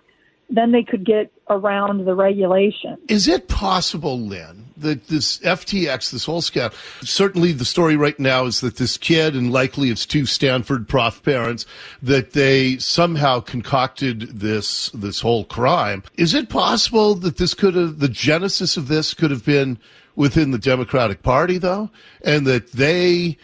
then 0.49 0.71
they 0.71 0.83
could 0.83 1.05
get 1.05 1.31
around 1.49 2.05
the 2.05 2.15
regulation. 2.15 2.97
Is 3.07 3.27
it 3.27 3.47
possible, 3.47 4.19
Lynn, 4.19 4.65
that 4.77 5.07
this 5.07 5.39
FTX, 5.39 6.11
this 6.11 6.25
whole 6.25 6.41
scam, 6.41 6.73
certainly 7.05 7.51
the 7.51 7.65
story 7.65 7.95
right 7.95 8.19
now 8.19 8.45
is 8.45 8.61
that 8.61 8.77
this 8.77 8.97
kid 8.97 9.35
and 9.35 9.51
likely 9.51 9.89
its 9.89 10.05
two 10.05 10.25
Stanford 10.25 10.87
prof 10.87 11.21
parents, 11.23 11.65
that 12.01 12.31
they 12.31 12.77
somehow 12.77 13.39
concocted 13.39 14.21
this 14.39 14.89
this 14.89 15.21
whole 15.21 15.45
crime. 15.45 16.03
Is 16.17 16.33
it 16.33 16.49
possible 16.49 17.15
that 17.15 17.37
this 17.37 17.53
could 17.53 17.75
have 17.75 17.99
the 17.99 18.09
genesis 18.09 18.77
of 18.77 18.87
this 18.87 19.13
could 19.13 19.31
have 19.31 19.45
been 19.45 19.77
within 20.15 20.51
the 20.51 20.59
Democratic 20.59 21.23
Party 21.23 21.57
though, 21.57 21.89
and 22.23 22.45
that 22.47 22.71
they 22.73 23.37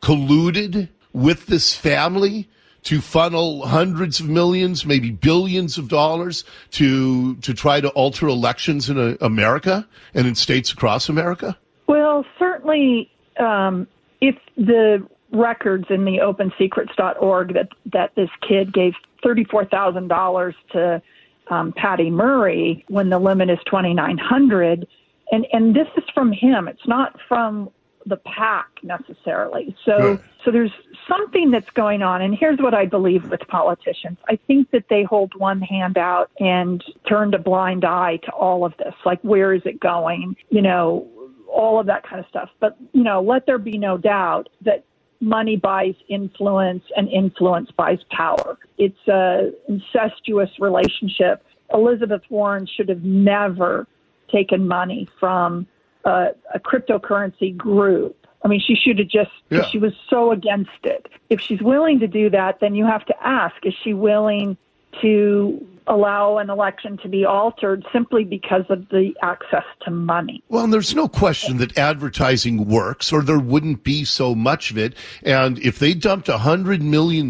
colluded 0.00 0.88
with 1.12 1.46
this 1.46 1.74
family 1.74 2.48
to 2.84 3.00
funnel 3.00 3.66
hundreds 3.66 4.20
of 4.20 4.28
millions, 4.28 4.86
maybe 4.86 5.10
billions 5.10 5.78
of 5.78 5.88
dollars 5.88 6.44
to 6.72 7.34
to 7.36 7.54
try 7.54 7.80
to 7.80 7.88
alter 7.90 8.28
elections 8.28 8.88
in 8.88 8.98
uh, 8.98 9.16
America 9.20 9.86
and 10.14 10.26
in 10.26 10.34
states 10.34 10.72
across 10.72 11.08
America? 11.08 11.56
Well, 11.86 12.24
certainly, 12.38 13.10
um, 13.38 13.86
if 14.20 14.36
the 14.56 15.06
records 15.32 15.86
in 15.90 16.04
the 16.04 16.18
OpenSecrets.org 16.18 17.54
that 17.54 17.68
that 17.92 18.14
this 18.14 18.30
kid 18.46 18.72
gave 18.72 18.92
thirty 19.22 19.44
four 19.44 19.64
thousand 19.64 20.08
dollars 20.08 20.54
to 20.72 21.02
um, 21.50 21.72
Patty 21.72 22.10
Murray 22.10 22.84
when 22.88 23.10
the 23.10 23.18
limit 23.18 23.50
is 23.50 23.58
twenty 23.66 23.94
nine 23.94 24.18
hundred, 24.18 24.86
and 25.32 25.46
and 25.52 25.74
this 25.74 25.88
is 25.96 26.04
from 26.14 26.32
him. 26.32 26.68
It's 26.68 26.86
not 26.86 27.18
from 27.28 27.70
the 28.06 28.16
PAC 28.18 28.66
necessarily. 28.82 29.74
So 29.84 29.96
right. 29.96 30.20
so 30.44 30.50
there's 30.50 30.72
something 31.08 31.50
that's 31.50 31.70
going 31.70 32.02
on 32.02 32.22
and 32.22 32.34
here's 32.34 32.58
what 32.58 32.74
I 32.74 32.86
believe 32.86 33.30
with 33.30 33.40
politicians. 33.48 34.18
I 34.28 34.36
think 34.46 34.70
that 34.70 34.84
they 34.90 35.02
hold 35.04 35.34
one 35.36 35.60
hand 35.60 35.98
out 35.98 36.30
and 36.38 36.82
turned 37.08 37.34
a 37.34 37.38
blind 37.38 37.84
eye 37.84 38.18
to 38.24 38.30
all 38.32 38.64
of 38.64 38.76
this. 38.78 38.94
Like 39.04 39.20
where 39.22 39.54
is 39.54 39.62
it 39.64 39.80
going? 39.80 40.36
You 40.50 40.62
know, 40.62 41.08
all 41.54 41.78
of 41.78 41.86
that 41.86 42.06
kind 42.06 42.20
of 42.20 42.26
stuff. 42.28 42.50
But, 42.60 42.76
you 42.92 43.04
know, 43.04 43.22
let 43.22 43.46
there 43.46 43.58
be 43.58 43.78
no 43.78 43.96
doubt 43.96 44.48
that 44.62 44.84
money 45.20 45.56
buys 45.56 45.94
influence 46.08 46.82
and 46.96 47.08
influence 47.08 47.70
buys 47.70 48.00
power. 48.10 48.58
It's 48.76 49.08
a 49.08 49.52
incestuous 49.68 50.50
relationship. 50.58 51.44
Elizabeth 51.72 52.22
Warren 52.28 52.66
should 52.66 52.88
have 52.88 53.04
never 53.04 53.86
taken 54.30 54.66
money 54.66 55.08
from 55.20 55.66
a, 56.04 56.28
a 56.54 56.60
cryptocurrency 56.60 57.56
group. 57.56 58.26
I 58.44 58.48
mean, 58.48 58.60
she 58.60 58.74
should 58.74 58.98
have 58.98 59.08
just, 59.08 59.30
yeah. 59.48 59.64
she 59.70 59.78
was 59.78 59.92
so 60.10 60.30
against 60.30 60.70
it. 60.82 61.08
If 61.30 61.40
she's 61.40 61.62
willing 61.62 62.00
to 62.00 62.06
do 62.06 62.28
that, 62.30 62.60
then 62.60 62.74
you 62.74 62.84
have 62.84 63.06
to 63.06 63.14
ask, 63.26 63.54
is 63.64 63.74
she 63.82 63.94
willing 63.94 64.58
to 65.02 65.66
allow 65.86 66.38
an 66.38 66.48
election 66.48 66.96
to 67.02 67.08
be 67.08 67.24
altered 67.24 67.84
simply 67.92 68.24
because 68.24 68.64
of 68.70 68.88
the 68.88 69.14
access 69.22 69.64
to 69.82 69.90
money. 69.90 70.42
Well, 70.48 70.66
there's 70.66 70.94
no 70.94 71.08
question 71.08 71.58
that 71.58 71.76
advertising 71.76 72.66
works, 72.66 73.12
or 73.12 73.22
there 73.22 73.38
wouldn't 73.38 73.84
be 73.84 74.04
so 74.04 74.34
much 74.34 74.70
of 74.70 74.78
it. 74.78 74.94
And 75.22 75.58
if 75.58 75.78
they 75.78 75.92
dumped 75.92 76.28
$100 76.28 76.80
million 76.80 77.26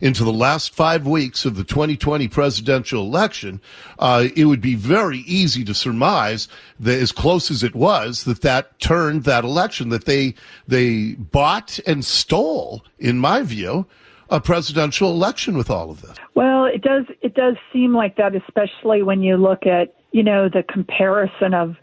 into 0.00 0.24
the 0.24 0.32
last 0.32 0.74
five 0.74 1.06
weeks 1.06 1.44
of 1.44 1.54
the 1.54 1.64
2020 1.64 2.26
presidential 2.28 3.02
election, 3.02 3.60
uh, 3.98 4.28
it 4.34 4.46
would 4.46 4.60
be 4.60 4.74
very 4.74 5.18
easy 5.18 5.64
to 5.64 5.74
surmise 5.74 6.48
that 6.80 7.00
as 7.00 7.12
close 7.12 7.50
as 7.50 7.62
it 7.62 7.76
was, 7.76 8.24
that 8.24 8.42
that 8.42 8.78
turned 8.80 9.24
that 9.24 9.44
election, 9.44 9.90
that 9.90 10.06
they, 10.06 10.34
they 10.66 11.12
bought 11.12 11.78
and 11.86 12.04
stole, 12.04 12.84
in 12.98 13.18
my 13.18 13.42
view, 13.42 13.86
a 14.32 14.40
presidential 14.40 15.10
election 15.10 15.56
with 15.58 15.70
all 15.70 15.90
of 15.90 16.00
this. 16.00 16.16
Well, 16.34 16.64
it 16.64 16.82
does 16.82 17.04
it 17.20 17.34
does 17.34 17.54
seem 17.72 17.94
like 17.94 18.16
that, 18.16 18.34
especially 18.34 19.02
when 19.02 19.22
you 19.22 19.36
look 19.36 19.66
at 19.66 19.94
you 20.10 20.22
know 20.22 20.48
the 20.48 20.64
comparison 20.64 21.52
of 21.54 21.76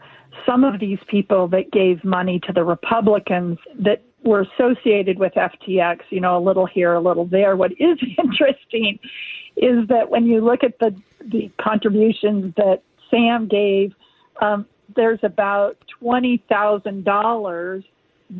some 0.44 0.64
of 0.64 0.80
these 0.80 0.98
people 1.06 1.46
that 1.48 1.70
gave 1.70 2.04
money 2.04 2.40
to 2.46 2.52
the 2.52 2.64
Republicans 2.64 3.58
that 3.78 4.02
were 4.24 4.40
associated 4.42 5.18
with 5.18 5.32
FTX, 5.34 6.00
you 6.10 6.20
know, 6.20 6.36
a 6.36 6.42
little 6.42 6.66
here, 6.66 6.92
a 6.92 7.00
little 7.00 7.24
there. 7.24 7.56
What 7.56 7.72
is 7.72 7.98
interesting 8.18 8.98
is 9.56 9.86
that 9.88 10.10
when 10.10 10.26
you 10.26 10.44
look 10.44 10.64
at 10.64 10.78
the 10.80 10.94
the 11.24 11.50
contributions 11.60 12.52
that 12.56 12.82
Sam 13.10 13.46
gave, 13.46 13.94
um, 14.42 14.66
there's 14.96 15.20
about 15.22 15.76
twenty 16.00 16.42
thousand 16.48 17.04
dollars 17.04 17.84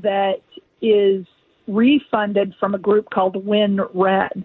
that 0.03 0.43
is 0.83 1.27
refunded 1.71 2.55
from 2.59 2.75
a 2.75 2.79
group 2.79 3.11
called 3.11 3.45
Win 3.47 3.81
Red, 3.95 4.45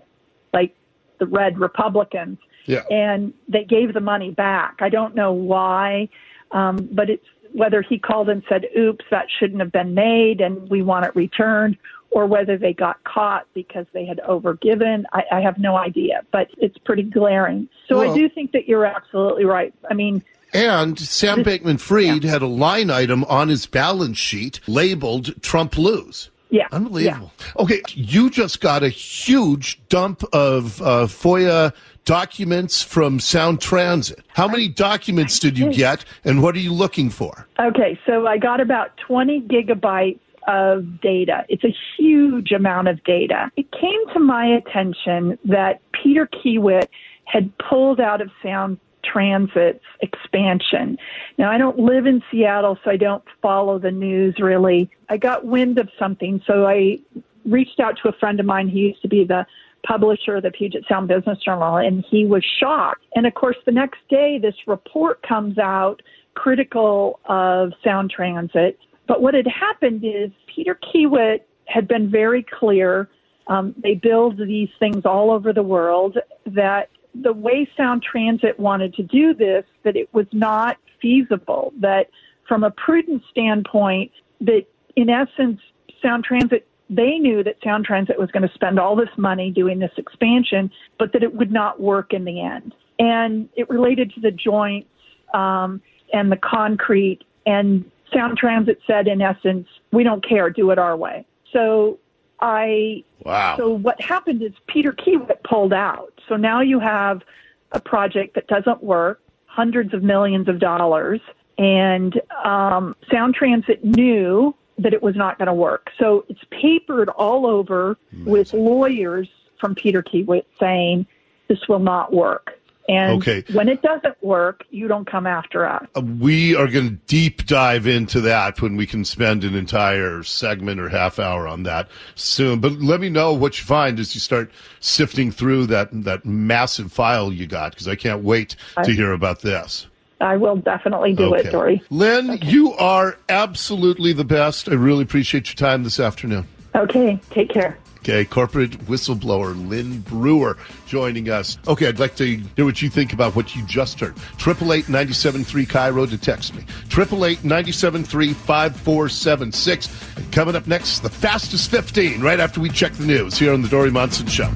like 0.54 0.76
the 1.20 1.26
Red 1.26 1.60
Republicans. 1.60 2.38
Yeah. 2.66 2.84
And 2.90 3.34
they 3.48 3.64
gave 3.64 3.94
the 3.94 4.00
money 4.00 4.32
back. 4.32 4.78
I 4.80 4.90
don't 4.90 5.16
know 5.16 5.32
why, 5.32 6.10
um, 6.52 6.90
but 6.92 7.10
it's 7.10 7.26
whether 7.54 7.82
he 7.82 8.00
called 8.00 8.30
and 8.30 8.44
said, 8.50 8.66
oops, 8.78 9.06
that 9.12 9.28
shouldn't 9.40 9.60
have 9.60 9.72
been 9.72 9.94
made 9.94 10.42
and 10.42 10.70
we 10.70 10.82
want 10.82 11.06
it 11.06 11.16
returned, 11.16 11.78
or 12.12 12.26
whether 12.26 12.58
they 12.58 12.74
got 12.74 13.04
caught 13.04 13.46
because 13.54 13.86
they 13.94 14.06
had 14.06 14.20
overgiven. 14.28 15.04
I, 15.14 15.24
I 15.32 15.42
have 15.42 15.58
no 15.58 15.78
idea, 15.78 16.22
but 16.32 16.50
it's 16.58 16.78
pretty 16.80 17.04
glaring. 17.04 17.70
So 17.88 18.00
well, 18.00 18.12
I 18.12 18.16
do 18.16 18.30
think 18.30 18.52
that 18.54 18.68
you're 18.68 18.86
absolutely 18.86 19.46
right. 19.46 19.74
I 19.90 19.94
mean, 19.94 20.24
and 20.54 20.98
Sam 20.98 21.44
Bankman 21.44 21.80
Fried 21.80 22.24
yeah. 22.24 22.32
had 22.32 22.42
a 22.42 22.48
line 22.48 22.90
item 22.90 23.26
on 23.26 23.50
his 23.50 23.66
balance 23.66 24.18
sheet 24.18 24.60
labeled 24.68 25.42
Trump 25.42 25.78
lose. 25.78 26.30
Yeah. 26.50 26.68
Unbelievable. 26.72 27.32
Yeah. 27.40 27.62
Okay, 27.64 27.82
you 27.90 28.30
just 28.30 28.62
got 28.62 28.84
a 28.84 28.90
huge 28.90 29.80
dump 29.90 30.24
of 30.34 30.82
uh, 30.82 31.08
FOIA 31.08 31.74
documents 32.06 32.84
from 32.84 33.20
Sound 33.20 33.60
Transit. 33.62 34.24
How 34.28 34.48
many 34.48 34.68
documents 34.68 35.40
did 35.40 35.58
you 35.58 35.74
get, 35.74 36.06
and 36.24 36.42
what 36.44 36.56
are 36.56 36.60
you 36.60 36.72
looking 36.72 37.10
for? 37.10 37.48
Okay, 37.60 38.00
so 38.06 38.28
I 38.28 38.38
got 38.38 38.62
about 38.62 38.96
20 39.08 39.42
gigabytes 39.42 40.20
of 40.48 41.02
data. 41.02 41.44
It's 41.50 41.64
a 41.64 41.76
huge 41.98 42.52
amount 42.52 42.88
of 42.88 43.04
data. 43.04 43.52
It 43.58 43.72
came 43.72 44.14
to 44.14 44.20
my 44.20 44.46
attention 44.46 45.40
that 45.46 45.82
Peter 45.92 46.28
Kiewit 46.28 46.88
had 47.26 47.52
pulled 47.58 48.00
out 48.00 48.22
of 48.22 48.30
Sound 48.44 48.78
Transit's 49.14 49.84
expansion. 50.02 50.98
Now, 51.38 51.52
I 51.52 51.58
don't 51.58 51.78
live 51.80 52.06
in 52.06 52.22
Seattle, 52.32 52.78
so 52.84 52.92
I 52.92 52.98
don't 52.98 53.24
follow 53.42 53.80
the 53.80 53.92
news 53.92 54.36
really. 54.40 54.90
I 55.10 55.18
got 55.18 55.46
wind 55.46 55.78
of 55.78 55.90
something, 56.00 56.42
so 56.48 56.66
I 56.66 57.00
reached 57.46 57.80
out 57.80 57.98
to 58.02 58.10
a 58.10 58.14
friend 58.14 58.40
of 58.40 58.46
mine. 58.46 58.68
He 58.68 58.80
used 58.80 59.02
to 59.04 59.08
be 59.08 59.24
the 59.24 59.46
publisher 59.88 60.38
of 60.38 60.44
the 60.44 60.52
Puget 60.52 60.84
Sound 60.90 61.08
Business 61.08 61.38
Journal, 61.44 61.78
and 61.78 62.04
he 62.10 62.26
was 62.26 62.44
shocked. 62.60 63.06
And 63.16 63.26
of 63.26 63.34
course, 63.36 63.58
the 63.66 63.72
next 63.72 64.00
day, 64.10 64.40
this 64.40 64.56
report 64.68 65.22
comes 65.22 65.58
out 65.58 66.02
critical 66.34 67.20
of 67.26 67.72
Sound 67.84 68.12
Transit. 68.12 68.78
But 69.08 69.22
what 69.22 69.34
had 69.34 69.48
happened 69.48 70.04
is 70.04 70.32
Peter 70.54 70.78
Kiewit 70.84 71.42
had 71.66 71.88
been 71.88 72.10
very 72.10 72.44
clear. 72.44 73.10
Um, 73.48 73.76
they 73.78 73.94
build 73.96 74.38
these 74.38 74.70
things 74.80 75.06
all 75.06 75.32
over 75.32 75.54
the 75.54 75.64
world 75.64 76.18
that 76.48 76.90
the 77.22 77.34
way 77.34 77.70
Sound 77.78 78.04
Transit 78.04 78.60
wanted 78.60 78.94
to 78.96 79.04
do 79.04 79.34
this, 79.34 79.64
that 79.84 79.96
it 79.96 80.14
was 80.14 80.28
not 80.32 80.78
feasible, 81.02 81.74
that 81.80 82.10
from 82.48 82.64
a 82.64 82.72
prudent 82.72 83.24
standpoint, 83.30 84.12
that 84.42 84.66
in 84.96 85.10
essence, 85.10 85.60
Sound 86.02 86.24
Transit, 86.24 86.68
they 86.90 87.18
knew 87.18 87.44
that 87.44 87.58
Sound 87.64 87.86
Transit 87.86 88.20
was 88.20 88.30
going 88.32 88.48
to 88.48 88.54
spend 88.54 88.80
all 88.80 88.96
this 88.96 89.10
money 89.18 89.50
doing 89.50 89.80
this 89.80 89.92
expansion, 89.98 90.70
but 91.00 91.14
that 91.14 91.24
it 91.24 91.34
would 91.34 91.52
not 91.52 91.80
work 91.80 92.14
in 92.14 92.26
the 92.26 92.42
end. 92.42 92.74
And 93.00 93.50
it 93.56 93.70
related 93.70 94.14
to 94.14 94.22
the 94.22 94.32
joints 94.32 94.90
um, 95.34 95.82
and 96.14 96.32
the 96.32 96.38
concrete. 96.38 97.20
And 97.46 97.90
Sound 98.14 98.38
Transit 98.38 98.80
said, 98.86 99.08
in 99.08 99.22
essence, 99.22 99.68
we 99.92 100.04
don't 100.04 100.26
care, 100.28 100.50
do 100.50 100.72
it 100.72 100.78
our 100.78 100.96
way. 100.96 101.26
So 101.52 102.00
I 102.46 103.04
wow. 103.24 103.58
So 103.58 103.70
what 103.70 104.00
happened 104.00 104.44
is 104.44 104.52
Peter 104.68 104.94
Kiewit 104.94 105.42
pulled 105.44 105.74
out. 105.74 106.14
So 106.30 106.36
now 106.36 106.62
you 106.62 106.80
have 106.80 107.24
a 107.72 107.82
project 107.82 108.36
that 108.36 108.46
doesn't 108.46 108.84
work, 108.84 109.20
hundreds 109.48 109.96
of 109.96 110.04
millions 110.04 110.48
of 110.48 110.60
dollars, 110.60 111.22
and 111.58 112.22
um, 112.44 112.96
Sound 113.12 113.34
Transit 113.34 113.84
knew 113.84 114.54
that 114.78 114.94
it 114.94 115.02
was 115.02 115.16
not 115.16 115.40
going 115.40 115.48
to 115.48 115.54
work. 115.56 115.90
So 115.98 116.24
it's 116.30 116.44
papered 116.52 117.10
all 117.10 117.48
over 117.48 117.98
with 118.26 118.54
lawyers 118.54 119.28
from 119.60 119.74
Peter 119.74 120.04
Kiewit 120.04 120.46
saying 120.60 121.08
this 121.48 121.68
will 121.68 121.80
not 121.80 122.14
work. 122.14 122.60
And 122.88 123.14
Okay. 123.18 123.44
when 123.54 123.68
it 123.68 123.82
doesn't 123.82 124.16
work, 124.24 124.64
you 124.70 124.88
don't 124.88 125.06
come 125.10 125.26
after 125.26 125.66
us. 125.68 125.86
Uh, 125.96 126.02
We 126.02 126.56
are 126.56 126.68
going 126.68 126.90
to 126.90 126.96
deep 127.08 127.46
dive 127.48 127.88
into 127.88 128.22
that 128.22 128.62
when 128.62 128.76
we 128.76 128.86
can 128.86 129.04
spend 129.04 129.44
an 129.44 129.56
entire 129.56 130.22
segment 130.24 130.80
or 130.80 130.90
half 130.90 131.18
hour 131.20 131.48
on 131.48 131.64
that 131.64 131.88
soon. 132.16 132.60
But 132.60 132.74
let 132.74 133.00
me 133.00 133.10
know 133.10 133.34
what 133.34 133.58
you 133.60 133.66
find 133.66 134.00
as 134.00 134.14
you 134.14 134.22
start 134.22 134.52
sifting 134.80 135.32
through 135.32 135.66
that 135.68 135.90
that 136.04 136.26
massive 136.26 136.92
file 136.92 137.32
you 137.34 137.48
got 137.48 137.72
because 137.72 137.88
I 137.88 137.96
can't 137.96 138.24
wait 138.24 138.56
to 138.84 138.92
hear 138.92 139.12
about 139.14 139.42
this. 139.42 139.88
I 140.22 140.38
will 140.38 140.56
definitely 140.56 141.14
do 141.14 141.34
it, 141.34 141.52
Dori. 141.52 141.84
Lynn, 141.90 142.40
you 142.44 142.74
are 142.74 143.18
absolutely 143.30 144.14
the 144.14 144.24
best. 144.24 144.70
I 144.70 144.74
really 144.74 145.04
appreciate 145.04 145.48
your 145.50 145.56
time 145.56 145.84
this 145.84 146.00
afternoon. 146.00 146.48
Okay, 146.74 147.20
take 147.32 147.50
care. 147.50 147.78
Okay, 148.06 148.24
corporate 148.24 148.70
whistleblower 148.86 149.68
Lynn 149.68 150.02
Brewer 150.02 150.60
joining 150.86 151.32
us. 151.32 151.58
Okay, 151.68 151.88
I'd 151.88 151.98
like 151.98 152.16
to 152.18 152.38
hear 152.56 152.64
what 152.64 152.80
you 152.80 152.88
think 152.88 153.14
about 153.14 153.36
what 153.36 153.56
you 153.56 153.66
just 153.66 154.00
heard. 154.00 154.16
Triple 154.38 154.74
eight 154.74 154.88
ninety 154.88 155.14
seven 155.14 155.44
three 155.44 155.66
KIRO 155.66 156.08
to 156.12 156.18
text 156.20 156.54
me. 156.54 156.64
Triple 156.88 157.26
eight 157.26 157.44
ninety 157.44 157.72
seven 157.72 158.04
three 158.04 158.34
five 158.34 158.76
four 158.76 159.10
seven 159.10 159.52
six. 159.52 159.90
Coming 160.32 160.56
up 160.56 160.68
next, 160.68 161.00
the 161.00 161.10
fastest 161.10 161.72
fifteen. 161.72 162.22
Right 162.22 162.40
after 162.40 162.62
we 162.62 162.70
check 162.70 162.94
the 162.94 163.08
news 163.08 163.40
here 163.40 163.52
on 163.52 163.64
the 163.64 163.70
Dori 163.70 163.90
Monson 163.90 164.28
Show. 164.28 164.52